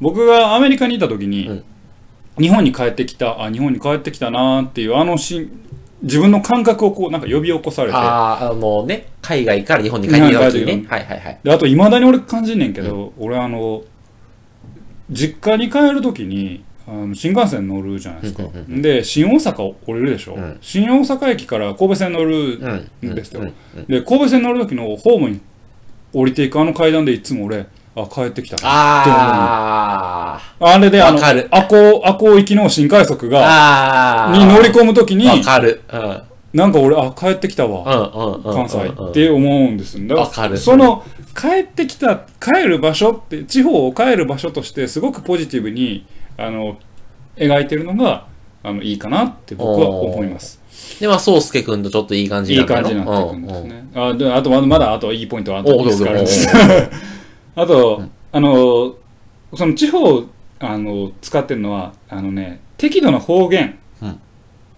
[0.00, 1.64] 僕がアメリカにいた時に、うん。
[2.38, 5.50] 日本に帰ってきた、あ、日本に帰ってきたなーっていう、あのシーン、
[6.02, 10.84] 自分の感覚をこう、なんか呼び起こされて、ああ、あのね、海外から日本に帰ってきた時にね。
[10.86, 11.38] はいはいはい。
[11.42, 13.82] であと、いまだに俺感じんねんけど、俺あの、
[15.10, 18.82] 実家に帰る時に、あの新幹線乗るじゃないですかうんうんう。
[18.82, 20.34] で、新大阪降りるでしょ？
[20.34, 22.58] うん新大阪駅から神戸線乗る
[23.02, 23.10] うん。
[23.12, 23.40] んですよ。
[23.40, 25.40] うんうんで、神戸線乗る時のホームに
[26.12, 27.64] 降りていくあの階段でいつも俺、
[27.96, 28.60] あ、帰ってきたな。
[28.64, 33.30] ああれで、あの、わかる赤穂、赤穂行きの新快速あ。
[33.30, 34.36] が、ああ。
[34.36, 35.80] に乗り込む時に、わかる。
[35.92, 36.22] うん。
[36.54, 38.40] なんか俺、あ、帰ってきたわ。
[38.44, 40.56] 関西って思うんですよだわかる。
[40.56, 41.04] その
[41.36, 46.78] 帰ってきた帰る場所って地方を帰る場所としてすごくポジティブにあの
[47.36, 48.28] 描いてるのが
[48.62, 50.60] あのいいかなって僕は思います。
[51.00, 53.62] で、まあ、そうすけくんとちょっといい感じいいなんだよ感じになっていくんです。
[53.64, 53.84] ね。
[53.96, 56.68] あであとまだあといいポイントはあとおういくつかあるんですどうぞ
[57.56, 58.94] あと、あの
[59.56, 60.24] その地方
[60.60, 63.64] あの使ってるのはあのね適度な方言。
[63.64, 63.78] うん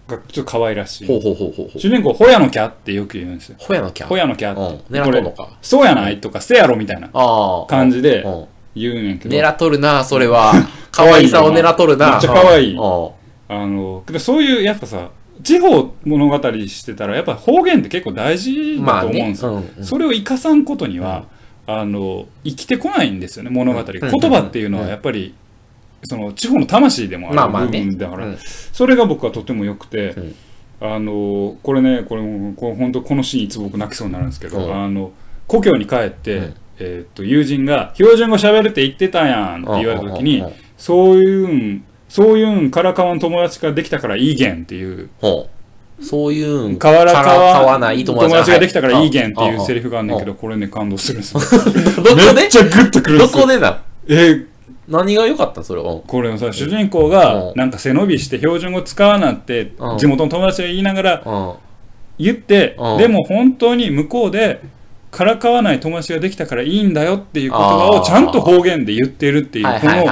[0.07, 1.79] がちょっと可愛らしい、ほうほうほうほう。
[1.79, 4.07] 主人公ホヤのキャってよく言うんですよほやのキャ？
[4.07, 4.93] ホヤのキャうんって、。
[4.93, 5.57] 狙っとんのか。
[5.61, 7.65] そうやないとか、せやろみたいなああ。
[7.67, 8.45] 感じでうん。
[8.75, 10.53] 言うねんけど、狙っとるな、それは。
[10.91, 12.11] 可愛さを狙っとるな。
[12.11, 13.09] めっちゃ可愛いうん。
[13.49, 15.09] あの、けどそういう、やっぱさ、
[15.43, 19.35] 地方物語してたら、やっぱ方言って結構大事まあねだと思うんで。
[19.37, 19.51] すよ。
[19.51, 21.25] うんうんそれを生かさんことには、
[21.65, 23.83] あの、生きてこないんですよね、物語。
[23.83, 25.33] 言葉っていうのはやっぱり、
[26.03, 27.81] その地方の魂でもある部まあまあね。
[27.85, 28.37] 分だから、うん。
[28.71, 30.35] それが僕はとても良くて、うん。
[30.79, 34.73] あの、これね、これも、これ本当このシーンいつ僕泣きそうになるんですけど、うん。
[34.73, 35.11] あの、
[35.47, 36.53] 故郷に帰って、うん。
[36.79, 40.45] えーっと、友人が、標準語喋るって言ってたやんって言われた時にうん。
[40.45, 46.05] うんうんうん、そういうん、そういうん、からかわん友達ができたからいいげんっていう、ほう。
[46.05, 46.77] そういうん。
[46.77, 51.39] からか買わわない友友達達ができたからいいげんってはいいうセリフがあんねんけど、これね、感動するんですよ。
[52.03, 52.33] どこで？
[52.33, 53.43] めっちゃグッとくるんどですよ。
[53.43, 54.45] こでなえー
[54.87, 55.63] 何が良かった？
[55.63, 55.99] それは。
[56.05, 61.53] これのさ、主人公がう、んなんか背伸びして標準語使わなってう、ん地元の友達が言いながらうん。
[62.19, 64.61] 言ってうん、でも本当に向こうで、
[65.11, 70.05] からかわない友達ができたからいいんだよっていう言葉をちゃんと方言で言ってるっていう、この。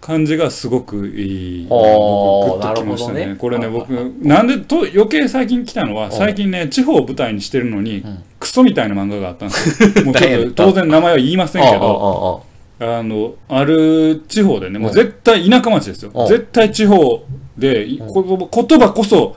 [0.00, 1.66] 感じがすごくいい。
[1.68, 3.36] グッときましたね。
[3.38, 3.90] これね、僕、
[4.22, 9.88] なんでと余計最近来たのは、ん最近ね、地方を舞台にしてるのにん、クソみたいな漫画があったんですよ。
[10.06, 12.42] もうちょっと当然名前は言いませんけど、
[12.80, 16.26] あの、ある地方でね、もう絶対田舎町ですようん。
[16.28, 17.24] 絶対地方
[17.56, 19.36] で、い言葉こそ、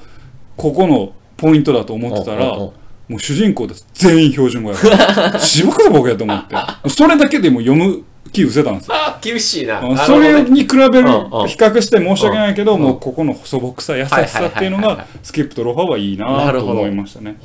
[0.57, 2.73] ここのポイントだと思ってたら、も
[3.09, 3.87] う主人公です。
[3.93, 5.39] 全員標準語やから。
[5.41, 6.55] 渋く僕やと思って。
[6.89, 8.95] それだけでも読む気失せたんですよ。
[8.95, 9.81] あ厳しいな。
[9.83, 17.37] あそれに比べる、比較して申し訳ないけど、うんもうここの素朴さ、優しさっていうのがスキップとロハはいいななと思いましたね。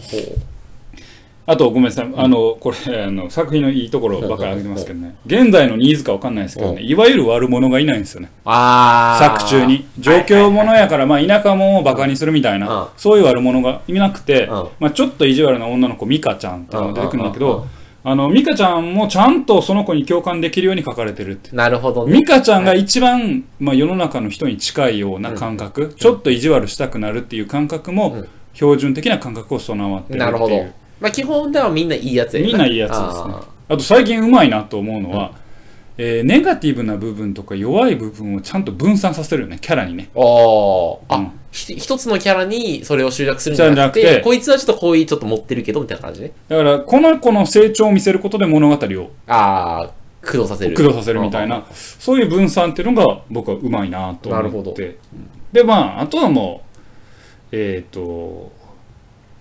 [1.49, 2.13] あと、ごめんなさい。
[2.17, 5.15] あの、これ、 あの、作品のいいところばっかり挙げてますけどね。
[5.27, 8.31] 現在のニーズかわかんないですけどね、うんいわゆる悪者がいないんですよね。
[8.45, 9.87] 作中に。
[9.99, 17.67] 状況者やから、まあ、田舎者をバカにするみたいうんな、そういう悪者がいなくてうん、まあ、ちょっと意地悪な女の子、ミカちゃんっていうのが出てくるんだけうんうんうんど、
[18.05, 21.55] あの、ミカちゃんもちゃんとその子に共感できるように書かれてるって。
[21.55, 22.13] なるほどね。
[22.13, 30.33] ミカちゃんが一番、まあ、世の中の人に近いような感覚、ちょっと意地悪したくなるっていう感覚も、うん標準的な感覚を備わってるっていう。
[30.33, 30.67] なるほど。
[31.01, 32.47] まあ基本ではみんないいやつやな。
[32.47, 33.05] みんないいやつですね。
[33.11, 35.33] ああと最近うまいなと思うのは、
[35.99, 40.11] えーネガティブな部分とか弱い部分をちゃんと分散させるよね、キャラにね。
[40.15, 41.33] あ、うん。
[41.51, 46.33] ひ一つのキャラにそれを集約するんじゃなくて、こいつはちょっとこういうちょっと持ってるけど、みたいな感じね。
[46.49, 50.77] だから、この子の成長を見せることで物語をああ、駆動させる。
[50.77, 54.71] 駆動させるみたいな、そういう分散っていうのが僕はうまいなとなるほど。
[54.71, 54.99] 思って。
[55.53, 56.63] で、まあ、あとはも
[57.53, 58.53] う、えっ、と、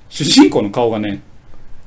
[0.10, 1.22] 主人公の顔がね、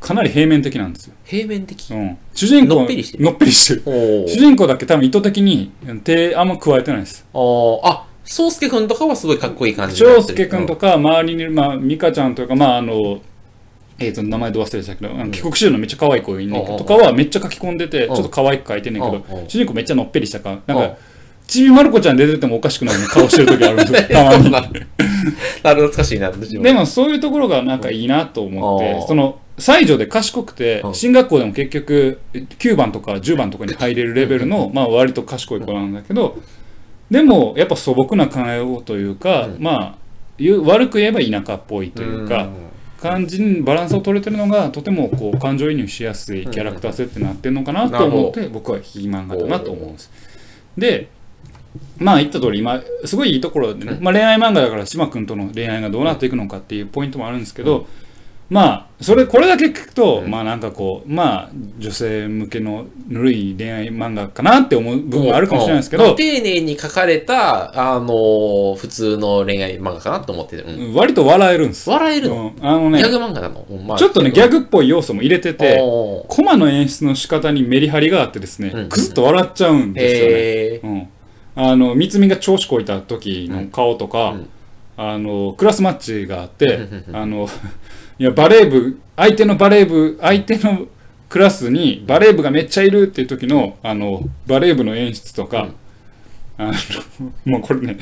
[0.00, 1.14] かなり平面的なんですよ。
[1.24, 1.92] 平面的？
[1.92, 3.24] うん、主人公のっぺりしてる？
[3.24, 4.28] のっぺりしてる。
[4.28, 5.72] 主人公だけ多分意図的に
[6.04, 7.26] 手あんま加えてないです。
[7.34, 13.20] あ、宗介くんとかはすごいかっこいい感じ翔介君とか周りにいる、まあ、美香ちゃんとか、まあ、あの、
[13.98, 18.12] えー、と名前ど忘れしたけど、あの帰国子女のめっちゃ可愛い子いんねんけどうんとかはめっちゃ書き込んでて、ちうん。
[18.12, 19.40] ょっと可愛く書いてんねんけどうん。
[19.40, 20.88] うん主人公めっちゃのっぺりしたかなんうん。
[20.90, 20.96] か
[21.48, 24.08] ちびまる子ちゃん出ててもおかしくない顔してる時あるんですよ。
[24.12, 24.50] たまに。
[24.50, 24.86] なる
[25.62, 30.94] 懐かしいな、でもそういうところがなんかいいなと思っうんてその才女で賢くてうん。
[30.94, 36.38] 進学校でも結局9番とか10番とかに入れるレベルのまあ割と賢い子なんだけど
[37.10, 39.62] でもやっぱ素朴な考えをというかうん。
[39.62, 40.08] まあ
[40.64, 42.48] 悪く言えば田舎っぽいというか
[43.00, 50.10] 感じにバランスを取れてるのがとてもこう感情移入しやすいキャラクター設定になってるのかなと思って僕は非漫画だなと思うんです。
[50.76, 51.08] で
[51.98, 57.86] まあ言った通り今すごいいいところでね、まあ、恋愛漫画だから島君との恋愛がどうなっていくのかっていうポイントもあるんですけど、
[58.50, 70.62] まあそれこれだけ聞くと、まあなんかこうまあ女性向けのぬるい恋愛漫画かなって思う部分はあるかもしれないですけど、まあ丁寧に書かれた、あのー普通の恋愛漫画かなと思ってて。
[70.62, 70.94] うん。
[70.94, 71.90] 割と笑えるんです。
[71.90, 72.66] 笑えるの、うん。
[72.66, 73.96] あのねギャグ漫画なの、ま。
[73.96, 76.26] あちょっとねギャグっぽい要素も入れてておー。
[76.28, 78.88] コマの演出の仕方にメリハリがあってですね、うん。
[78.88, 80.34] くすっと笑っちゃうんですよね。
[80.34, 81.08] へうん、
[81.60, 84.48] あのみつみが調子こいた時の顔とか、うん。
[84.96, 87.04] あのクラスマッチがあって、うん。
[87.08, 87.48] うんあの
[88.20, 90.86] いやバレー部相手のバレー部相手の
[91.28, 95.68] クラスにバレー部がめっちゃいるっていう時のあのバレー部の演出とか、
[96.58, 96.72] あの
[97.44, 97.98] もうこれね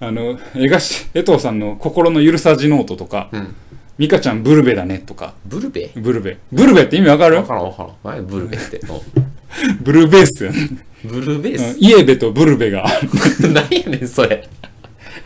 [0.00, 0.78] あの江頭
[1.14, 3.54] 江藤さんの心の許さじノートとか、うん。
[3.98, 5.34] 美香ちゃんブルベだねとか。
[5.44, 5.90] ブルベ？
[5.96, 6.38] ブルベ。
[6.52, 7.36] ブルベって意味わかる？
[7.36, 8.16] わからんわからん。
[8.16, 8.80] 何ブルベって？
[9.70, 10.48] う ブルベース
[11.04, 11.74] ブルベーうん。
[11.74, 12.84] ス、イエベとブルベが。
[13.40, 14.44] 何やねん、それ。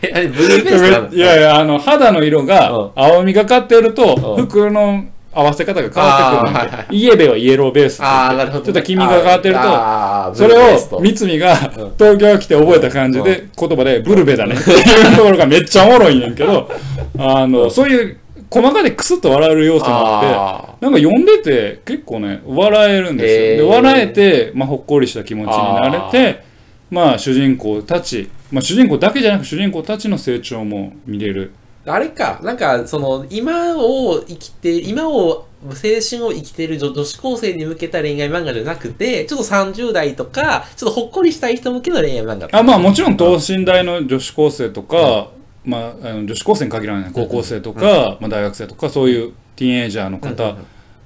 [0.01, 1.09] え、あれ、ブルベースなの？
[1.13, 2.45] いやいや、あの、肌の色うん。
[2.45, 4.45] が青みがかってると、うん。
[4.45, 5.05] 服の
[5.35, 8.65] 合わせ方が変わってくるんで、イエベはイエローベースああ、なるほど。
[8.65, 11.91] ちょっと黄身が変わってると、それを三つみがうん。
[11.97, 14.53] 東京来て覚えた感じで言葉でブルベだね。
[14.55, 16.69] っていうところがめっちゃおもろいねんけど、
[17.17, 18.17] あの、そういう
[18.53, 23.67] 細かでクスッと笑える要素もあって、あなんか読んでて結構ね、笑えるんですよ。
[23.67, 26.43] で、笑えて、まあ、ほっこりした気持ちになれて、
[26.91, 31.53] まあ、主人公たち、まあ、主人公だけじゃなく主人公たちの成長も見れる。
[31.85, 45.29] ーあれか、なんか、その、今を生きて、今を、青春を生きてる女女子高生に向けた恋愛漫画じゃなくて、ちょっと30代とか、ちょっとほっこりしたい人向けの恋愛漫画あまあ、もちろん等身大の女子高生とか、
[45.65, 50.57] まあ、あの女子高生に限らない高校生とか、まあ、大学生とかそういうティーンエイジャーの方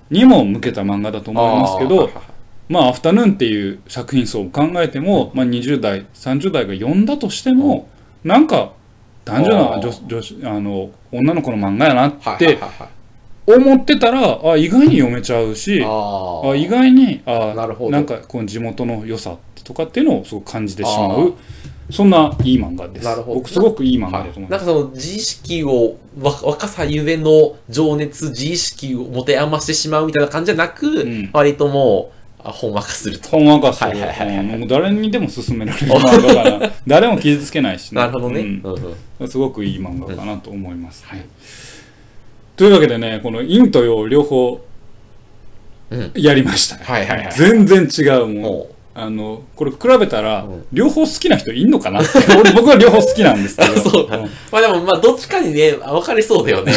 [0.09, 2.09] にも向けた漫画だと思いますけど、
[2.69, 7.89] まあ、アフタヌーンっていう作品層を考えても、まあ、20代30代が読んだとしても、
[8.23, 8.73] なんか
[9.25, 9.79] 男女なあー。
[9.79, 12.57] 女女子あの女の子の漫画やなって
[13.45, 21.33] 思ってたらあ意外に読めちゃうしあ意外にあななんかこの地元の良さとかっていうのをすごく感じてしまう
[21.89, 23.05] そんないい漫画です。
[23.05, 23.39] なるほど。
[23.39, 31.29] 僕すごくいい漫画だと思います、なんかその自意識をわ若さゆえの情熱自意識を持て余してしまうみたいな感じじゃなく、ん。
[31.31, 33.29] 割ともうあほんわかすると。
[33.29, 34.37] ほんわかする、はいはいはいはい。
[34.39, 38.61] うんもう誰にでも勧められる漫画かな 誰も傷つけないしね、なるほどね、うん。
[38.63, 39.27] うんうん。
[39.27, 41.25] すごくいい漫画かなと思います、はい。
[42.57, 44.59] というわけでねこの陰と陽両方
[45.89, 46.11] うん。
[46.15, 48.67] やりましたね、はいはいはい全然違うもんも
[48.99, 50.65] あのこれ比べたら、うん。
[50.73, 52.09] 両方好きな人いんのかなって。
[52.35, 53.73] 俺 僕は両方好きなんですけど。
[53.87, 54.17] そうだ。
[54.17, 54.21] ん。
[54.51, 56.73] まあでもまあどっちかにね分かりそうだよね。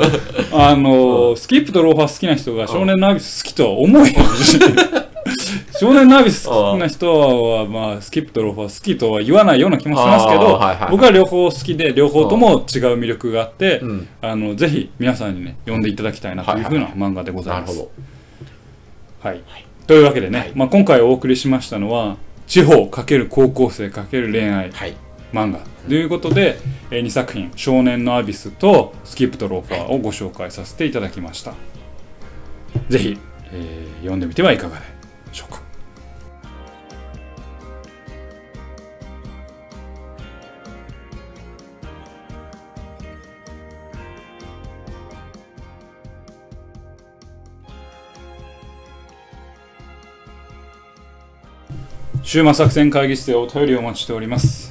[0.50, 4.58] あの、スキップとローファー好きな人が少年のアビス好きとは思えへんし
[5.78, 10.76] 少年のアビス好きな人は、まあ、スキップとローファー好きとは言わないような気もしますけど、あーはいはい。
[10.76, 12.60] はい僕は両方好きで両方とも違う
[12.98, 14.08] 魅力があって、うん。
[14.22, 17.76] あのぜひ皆さんにね読んでいただきたいなというふうな漫画でございます。
[17.76, 17.92] なるほ
[19.22, 19.28] ど。
[19.28, 19.42] はい、
[19.88, 24.94] というわけでね、まあ、今回お送りしましたのは地方×高校生×恋愛はい。
[25.32, 25.60] 漫画。
[25.88, 26.58] ということで、
[26.90, 31.54] え2作品「少年のアビス」と「スキップとローファー」をご紹介させていただきました。
[32.90, 33.18] ぜひ、
[33.52, 34.84] えー読んでみてはいかがで
[35.32, 35.67] しょうか
[52.30, 54.70] 週末作戦会議室でお便りをお待ちしております。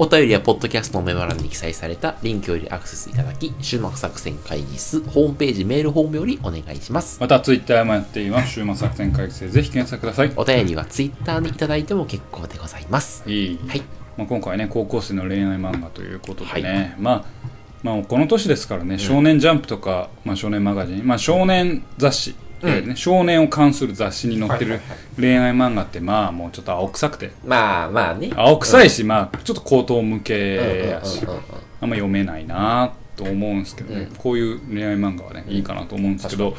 [0.00, 7.20] お便りはポッドキャストのメモ欄に記載されたリンクよりアクセスいただき終幕作戦会議室ホームページメールフォームよりお願いします。
[7.20, 8.54] またツイッターもやっています。
[8.54, 10.32] 週末作戦会議室でぜひ検索ください。
[10.34, 13.22] お便りはツイッターにいただいても結構でございます。
[13.30, 13.60] いい。
[13.68, 13.82] はい。
[14.16, 17.24] まあ、今回ね高校生の恋愛漫画ということでね、まあ
[17.84, 24.80] まあこの年ですからね、少年ジャンプとか、まあ、少年マガジン、まあ、少年雑誌、うんえーね、少年を関する雑誌に載ってる
[25.16, 27.32] 恋愛漫画ってまあもうちょっと青臭くて。
[27.44, 28.30] まあまあね。
[28.34, 30.54] 青臭いし、まあちょっと高等向け
[30.90, 31.24] やし、
[31.80, 34.16] あんま読めないなと思うんですけどね、うん。
[34.16, 36.56] こういう恋愛漫画はねいいかなと思うんですけど、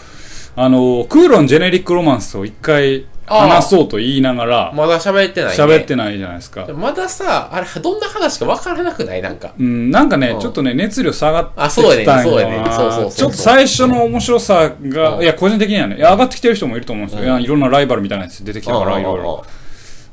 [0.55, 9.21] あのクーロンジェネリックロマンスを一回話そうと言いながらまだ喋ってない、ね、喋ってないじゃないですか、まださあれどんな話か分からなくない？
[9.21, 9.53] なんか。
[9.59, 10.39] うん、なんかね、うん。
[10.39, 12.03] ちょっとね、熱量下がってあそうやね。
[12.03, 13.11] きたんよそうやねなそうそうそう。
[13.11, 15.23] ちょっと最初の面白さが、うん。
[15.23, 17.21] いや、個人的にはね、いや上がってきてる人もいると思うんですよ。
[17.21, 17.27] うん。
[17.27, 19.45] いやいろんなライバルみたいなやつ出てきたから、いろいろ。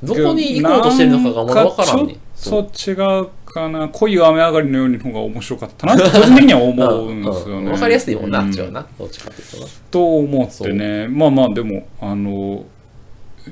[0.02, 3.88] どこに行こうとしてるのかがまだ分からんねちょっそっちがかな。
[3.88, 7.70] 恋は雨上がりのようにの方が面白かったなって 個人的には思うんですよね。
[7.70, 8.86] わかりやすいもんな、あっちはうんな。
[8.98, 9.66] どっちかっていうとな。
[9.90, 11.08] と思ってね。
[11.08, 12.64] まあまあでもあの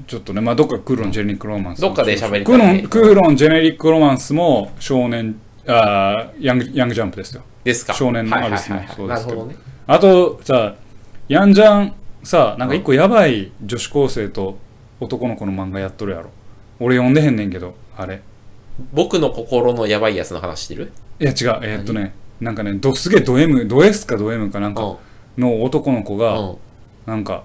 [0.07, 7.43] ちょっとねまあどっかクーロンジェネリックロマンスもどっかで喋りクーロたいねンクーロンジェネリックロマンスも少年あーヤングヤングジャンプですよ。
[7.63, 7.95] ですか。
[7.95, 9.27] 少年のアリスもはいはいそうです。
[9.27, 9.57] けどなるほどね。
[9.87, 10.75] あとさ
[11.29, 11.93] ヤンジャン
[12.23, 14.59] さなんか一個やばい女子高生と
[15.01, 16.31] 男の子の漫画やっとるやろ。
[16.81, 18.23] 俺読んでへんねんけどあれ。
[18.93, 20.93] 僕の心のやばいやつの話してる？
[21.21, 21.37] いや違う。
[21.63, 24.75] えーっとねなんかねどすげえド M ド S かド M かなん。
[24.75, 24.97] か
[25.37, 26.57] の男の子が、うん。
[27.07, 27.43] なんか、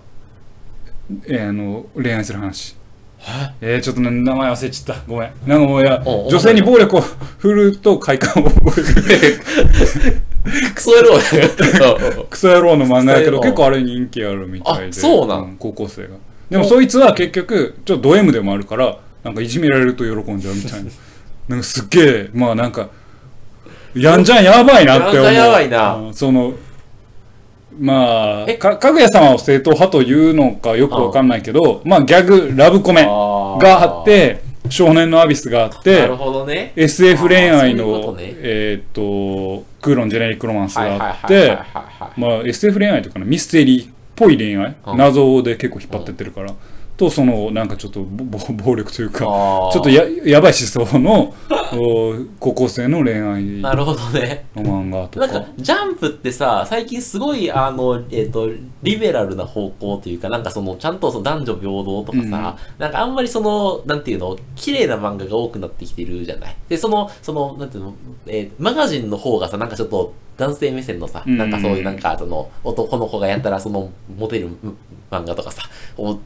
[1.25, 2.75] えーあの恋愛する話。
[3.61, 3.77] え？
[3.77, 5.03] ー、ちょっとね名前忘れちゃった。
[5.07, 5.31] ごめん。
[5.45, 7.01] なんかもういや女性に暴力を
[7.39, 9.41] 振るうと快感を覚える。
[10.73, 11.19] クソ野郎。
[12.29, 14.85] クソ野郎の漫画やけど結構あれ人気あるみたいで。
[14.87, 15.55] あそうなん？
[15.59, 16.09] 高校生が。
[16.49, 20.89] でもそいつは結局ちょっとド M でもあるからなんかいじめられると喜んじゃうみたいな。
[21.49, 22.89] なんかすっげえまあなんか
[23.95, 25.33] やんじゃんやばいなって思う。
[25.33, 25.95] やばいな。
[25.95, 26.53] うんその
[27.79, 28.55] まあえ？
[28.55, 33.09] かかぐや様を正統派というのかよくわかんないけどまあギャグラブコメが
[33.83, 36.73] あって少年のアビスがあっなてるほどね。
[36.75, 38.33] SF 恋愛あーそういうね。
[38.41, 42.19] えーっとクーロンジェネリックロマンスがあってはい。
[42.19, 44.75] まあ SF 恋愛とかのミステリーっぽい恋愛？
[44.87, 44.97] うん。
[44.97, 46.51] 謎で結構引っ張ってってるから
[46.99, 48.03] とそのなんかちょっと
[48.53, 51.33] 暴力というかちょっとややばい思想の
[51.73, 54.45] お高校生の恋愛のなるほどね。
[54.55, 58.49] 漫画となんかか、ジャンプってさ、最近すごい、あの、えっ、と、
[58.83, 66.55] リベラルな方向というか、なんかその、ちゃんとその男女平等とかさ、なんかあんまりその、なんていうの、綺麗な漫画が多くなってきてるじゃない。
[66.67, 67.93] で、その、その、なんていうの、
[68.27, 74.77] えーマガジンの方がさ、なんかちょっと、男性目線のさ、うんなんかそういうなんか、その、男の子がやったら、その、モテるうん
[75.11, 75.63] 漫画とかさ、
[75.97, 76.17] を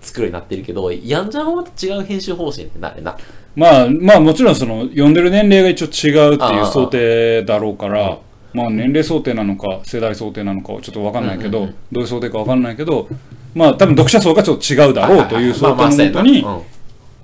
[0.00, 3.16] 作るようになってるけど、ヤンジャンはまた違う編集方針ってなあれな。
[3.56, 7.92] まあまあもちろんその読んでる年齢が一応違うっていう想定だろうかうん。
[7.92, 8.18] ら
[8.52, 11.76] まあ年齢想定なのか世代想定なのかはちょっと分かんないけど、うんうんうん。
[11.92, 13.08] どういう想定か分かんないけど
[13.54, 16.44] まあ多分読者層がちょっと違うだろうという想定のもとに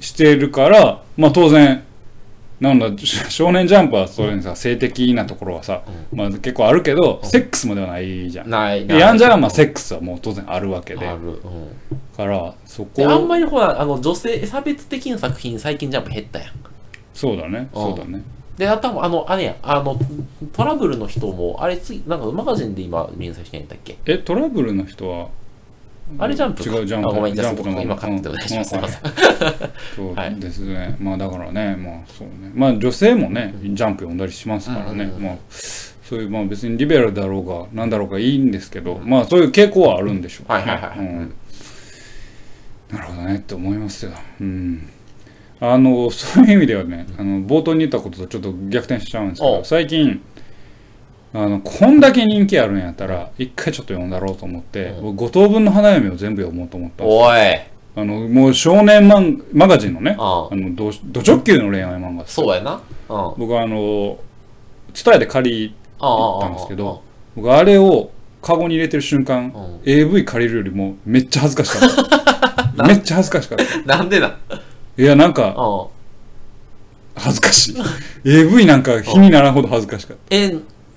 [0.01, 1.83] しているからまあ当然
[2.61, 2.87] なんだ
[3.29, 5.83] 少年ジャンプはそれにさ性的なところはさ、
[6.13, 8.51] まあ結構あるけど、セックスまではないじゃん。
[8.51, 9.01] ない、でない。
[9.01, 11.07] ヤンジャンはまあセックスはもう当然あるわけで。
[11.07, 11.19] ある。
[11.29, 11.37] うん。
[12.17, 16.49] からそこであんまりほら、あの女性、差別的な作品、最近ジャンプ減ったやん。
[17.13, 17.83] そうだねうん。
[17.83, 18.23] そうだね。
[18.57, 19.99] で、あとはあの、あれやん、あの、
[20.55, 23.99] トラブルの人も、あれ、次、なんかマガジンで今、連載してんだっけ？
[24.07, 25.29] えトラブルの人は
[26.19, 26.71] あれジャンプか？
[26.71, 27.09] 違うジャンプ。
[27.09, 29.01] あごめんじゃあジャンプの今勝手でお願いします。
[29.97, 30.15] そう。
[30.15, 30.35] はい。
[30.37, 32.53] ですね、まあだからねまあそうね。
[32.55, 40.99] まあ女性もねジャンプ読んだりしますからね、まあそういうまあ別にリベラルだろうがなんだろうがいいんですけど、まあそういう傾向はあるんでしょうはいはいはい。
[40.99, 41.23] ううん。
[41.23, 41.35] ん
[42.93, 44.13] なるほどねって思いますよ。
[44.41, 44.89] うん。
[45.59, 49.57] あのそういう意味ではねあの冒頭に言ったこととちょっと逆転しちゃうんですけお。
[49.57, 50.23] ど最近
[51.39, 55.03] あのこんだけ人気あるんやったら一回ちょっと読んだろうと思って、うん。
[55.03, 57.21] 僕五等分の花嫁を全部読もうと思ったんですよ。
[57.21, 57.77] おい。
[57.99, 62.81] あのもう少年マンマガジンのねああのどド直球の恋愛漫画そうやな。
[63.37, 64.19] 僕はあの
[64.95, 67.03] 伝えで借りたんですけど
[67.35, 68.11] 僕あれを
[68.41, 69.81] カゴに入れてる瞬間、うん。
[69.85, 72.83] AV 借りるよりもめっちゃ恥ずかしかった。
[72.87, 73.97] めっちゃ恥ずかしかった。
[73.99, 74.37] なんでなん？
[74.97, 77.23] いやなんかうん。
[77.23, 77.77] 恥ずかしい。
[78.25, 80.37] AV なんか日にならんほど恥ずかしかった。
[80.37, 80.55] え、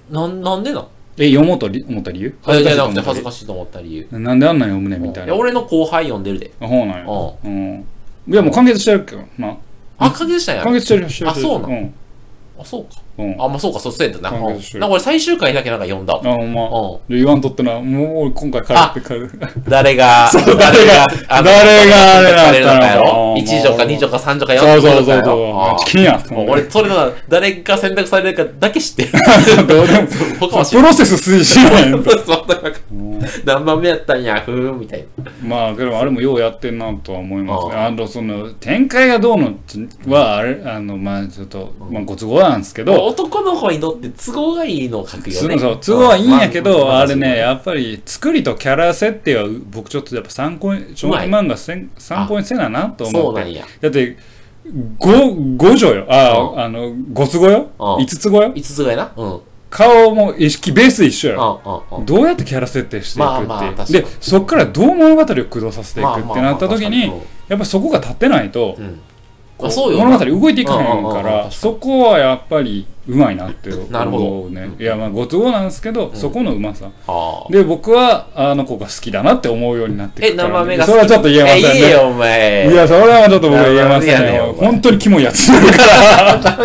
[0.09, 0.87] なん、なんでなん？
[1.17, 2.37] え読もうとり思った理由？
[2.45, 4.07] あいやじゃなくてと思った理恥ずかしいと思った理由。
[4.11, 5.35] 由なんであんなん読むねんみたいな。
[5.35, 6.51] 俺の後輩読んでるで。
[6.61, 7.05] あほうなんや。
[7.05, 7.85] ううん。
[8.27, 9.57] いやもう完結してるけどな。
[9.97, 10.63] あ、完結したんや。
[10.63, 11.31] 完結してるしてる。
[11.31, 11.71] あそうなん？
[11.71, 11.93] うん。
[12.59, 13.01] あ、そうか。
[13.19, 14.37] うんあ、まあそうか、そうそうやったな。
[14.37, 16.21] うん完結してるなんか俺最終回だけなんか読んだわ。
[16.23, 17.13] あほんまうん。
[17.13, 19.31] で言わんとってな、もう今回帰って帰る。
[19.67, 25.15] 誰が、 誰があの誰があれだったのか誰のかやろうん ?1 条か2条か3条か4そうそうそうそう。
[25.15, 26.33] やろめっちゃ気になった。
[26.33, 29.11] もう俺、それな、誰が選択されるかだけ知ってる。
[29.67, 30.07] どうでも、
[30.39, 32.03] 他は知らプロセス推進やん
[33.45, 35.31] 何番目やったんや、ふーん、みたいな。
[35.43, 37.73] まあ、けどあれもようやってんなとは思いますね。
[37.75, 39.53] ああと、その、展開がどうの
[40.07, 45.33] は、あれ、あの、まあ、ちょっと、まあ、ご都合なんですけど、男の子にとって都合がいいのを書くよね。
[45.33, 53.21] そうそう、都合はいいんやけど、まあれね、やっぱり作りとキャラ設定は僕ちょっとやっぱ参考に、少年漫画せん参考にせななと思って。
[53.21, 53.65] そうなんや。
[53.81, 54.17] だって、
[54.97, 56.05] 五五女よ。
[56.09, 59.11] あうあ、あの、五つ子ようん五つ子よ5つぐらいな。
[59.15, 59.33] うん。
[59.33, 61.83] うん顔も意識ベース一緒よ。
[62.03, 67.11] どうやってキャラ設定していくってまあでそっからどう物語を駆動させていくってなった時に、
[67.47, 68.99] やっぱそこが立ってないとうん。
[69.59, 71.51] こあそう物語動いていかへんうんうんうんからに。
[71.51, 76.89] そこはやっぱりうまいなってなるほ思うねいやまあご都合なんですけど、そこのうまさ。
[77.49, 80.49] で僕はあの子が好きだなって思うようになってえ、くから。
[80.49, 81.69] 生目がそれはちょっと言えませんね。
[81.73, 82.71] えいいよ、お前。
[82.71, 85.77] いやそれはちょっと僕は言えませんね本当にキモいやつだか
[86.37, 86.57] ら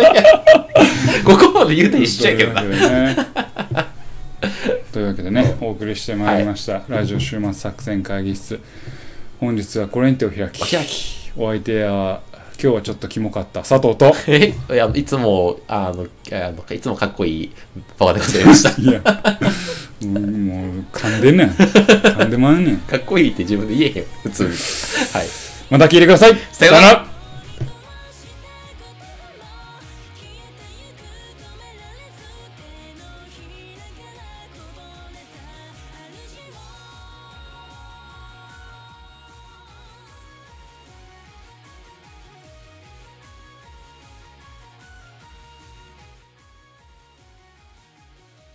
[1.25, 2.61] ここまで言うと一緒やけどな。
[2.65, 3.15] というわけでね
[4.93, 8.59] というわけでねお送りしてまいりました、ラジオ週末作戦会議室。
[9.39, 10.61] 本日はこれにてお開き。
[10.63, 11.31] お開き。
[11.35, 12.21] お相手は
[12.61, 13.61] 今日はちょっとキモかった。
[13.61, 14.13] 佐藤と。
[14.27, 14.53] え？
[14.71, 17.51] いや、いつも、あの、あのいつもかっこいい
[17.99, 18.81] バカでございました。
[18.81, 19.01] いや。
[20.01, 21.49] うんもう噛んでんねん。
[21.49, 22.77] 噛んでまんねん。
[22.77, 24.49] かっこいいって自分で言えへん、普通に。
[24.49, 25.27] はい。
[25.69, 26.37] また聞いてください。
[26.51, 27.14] さよなら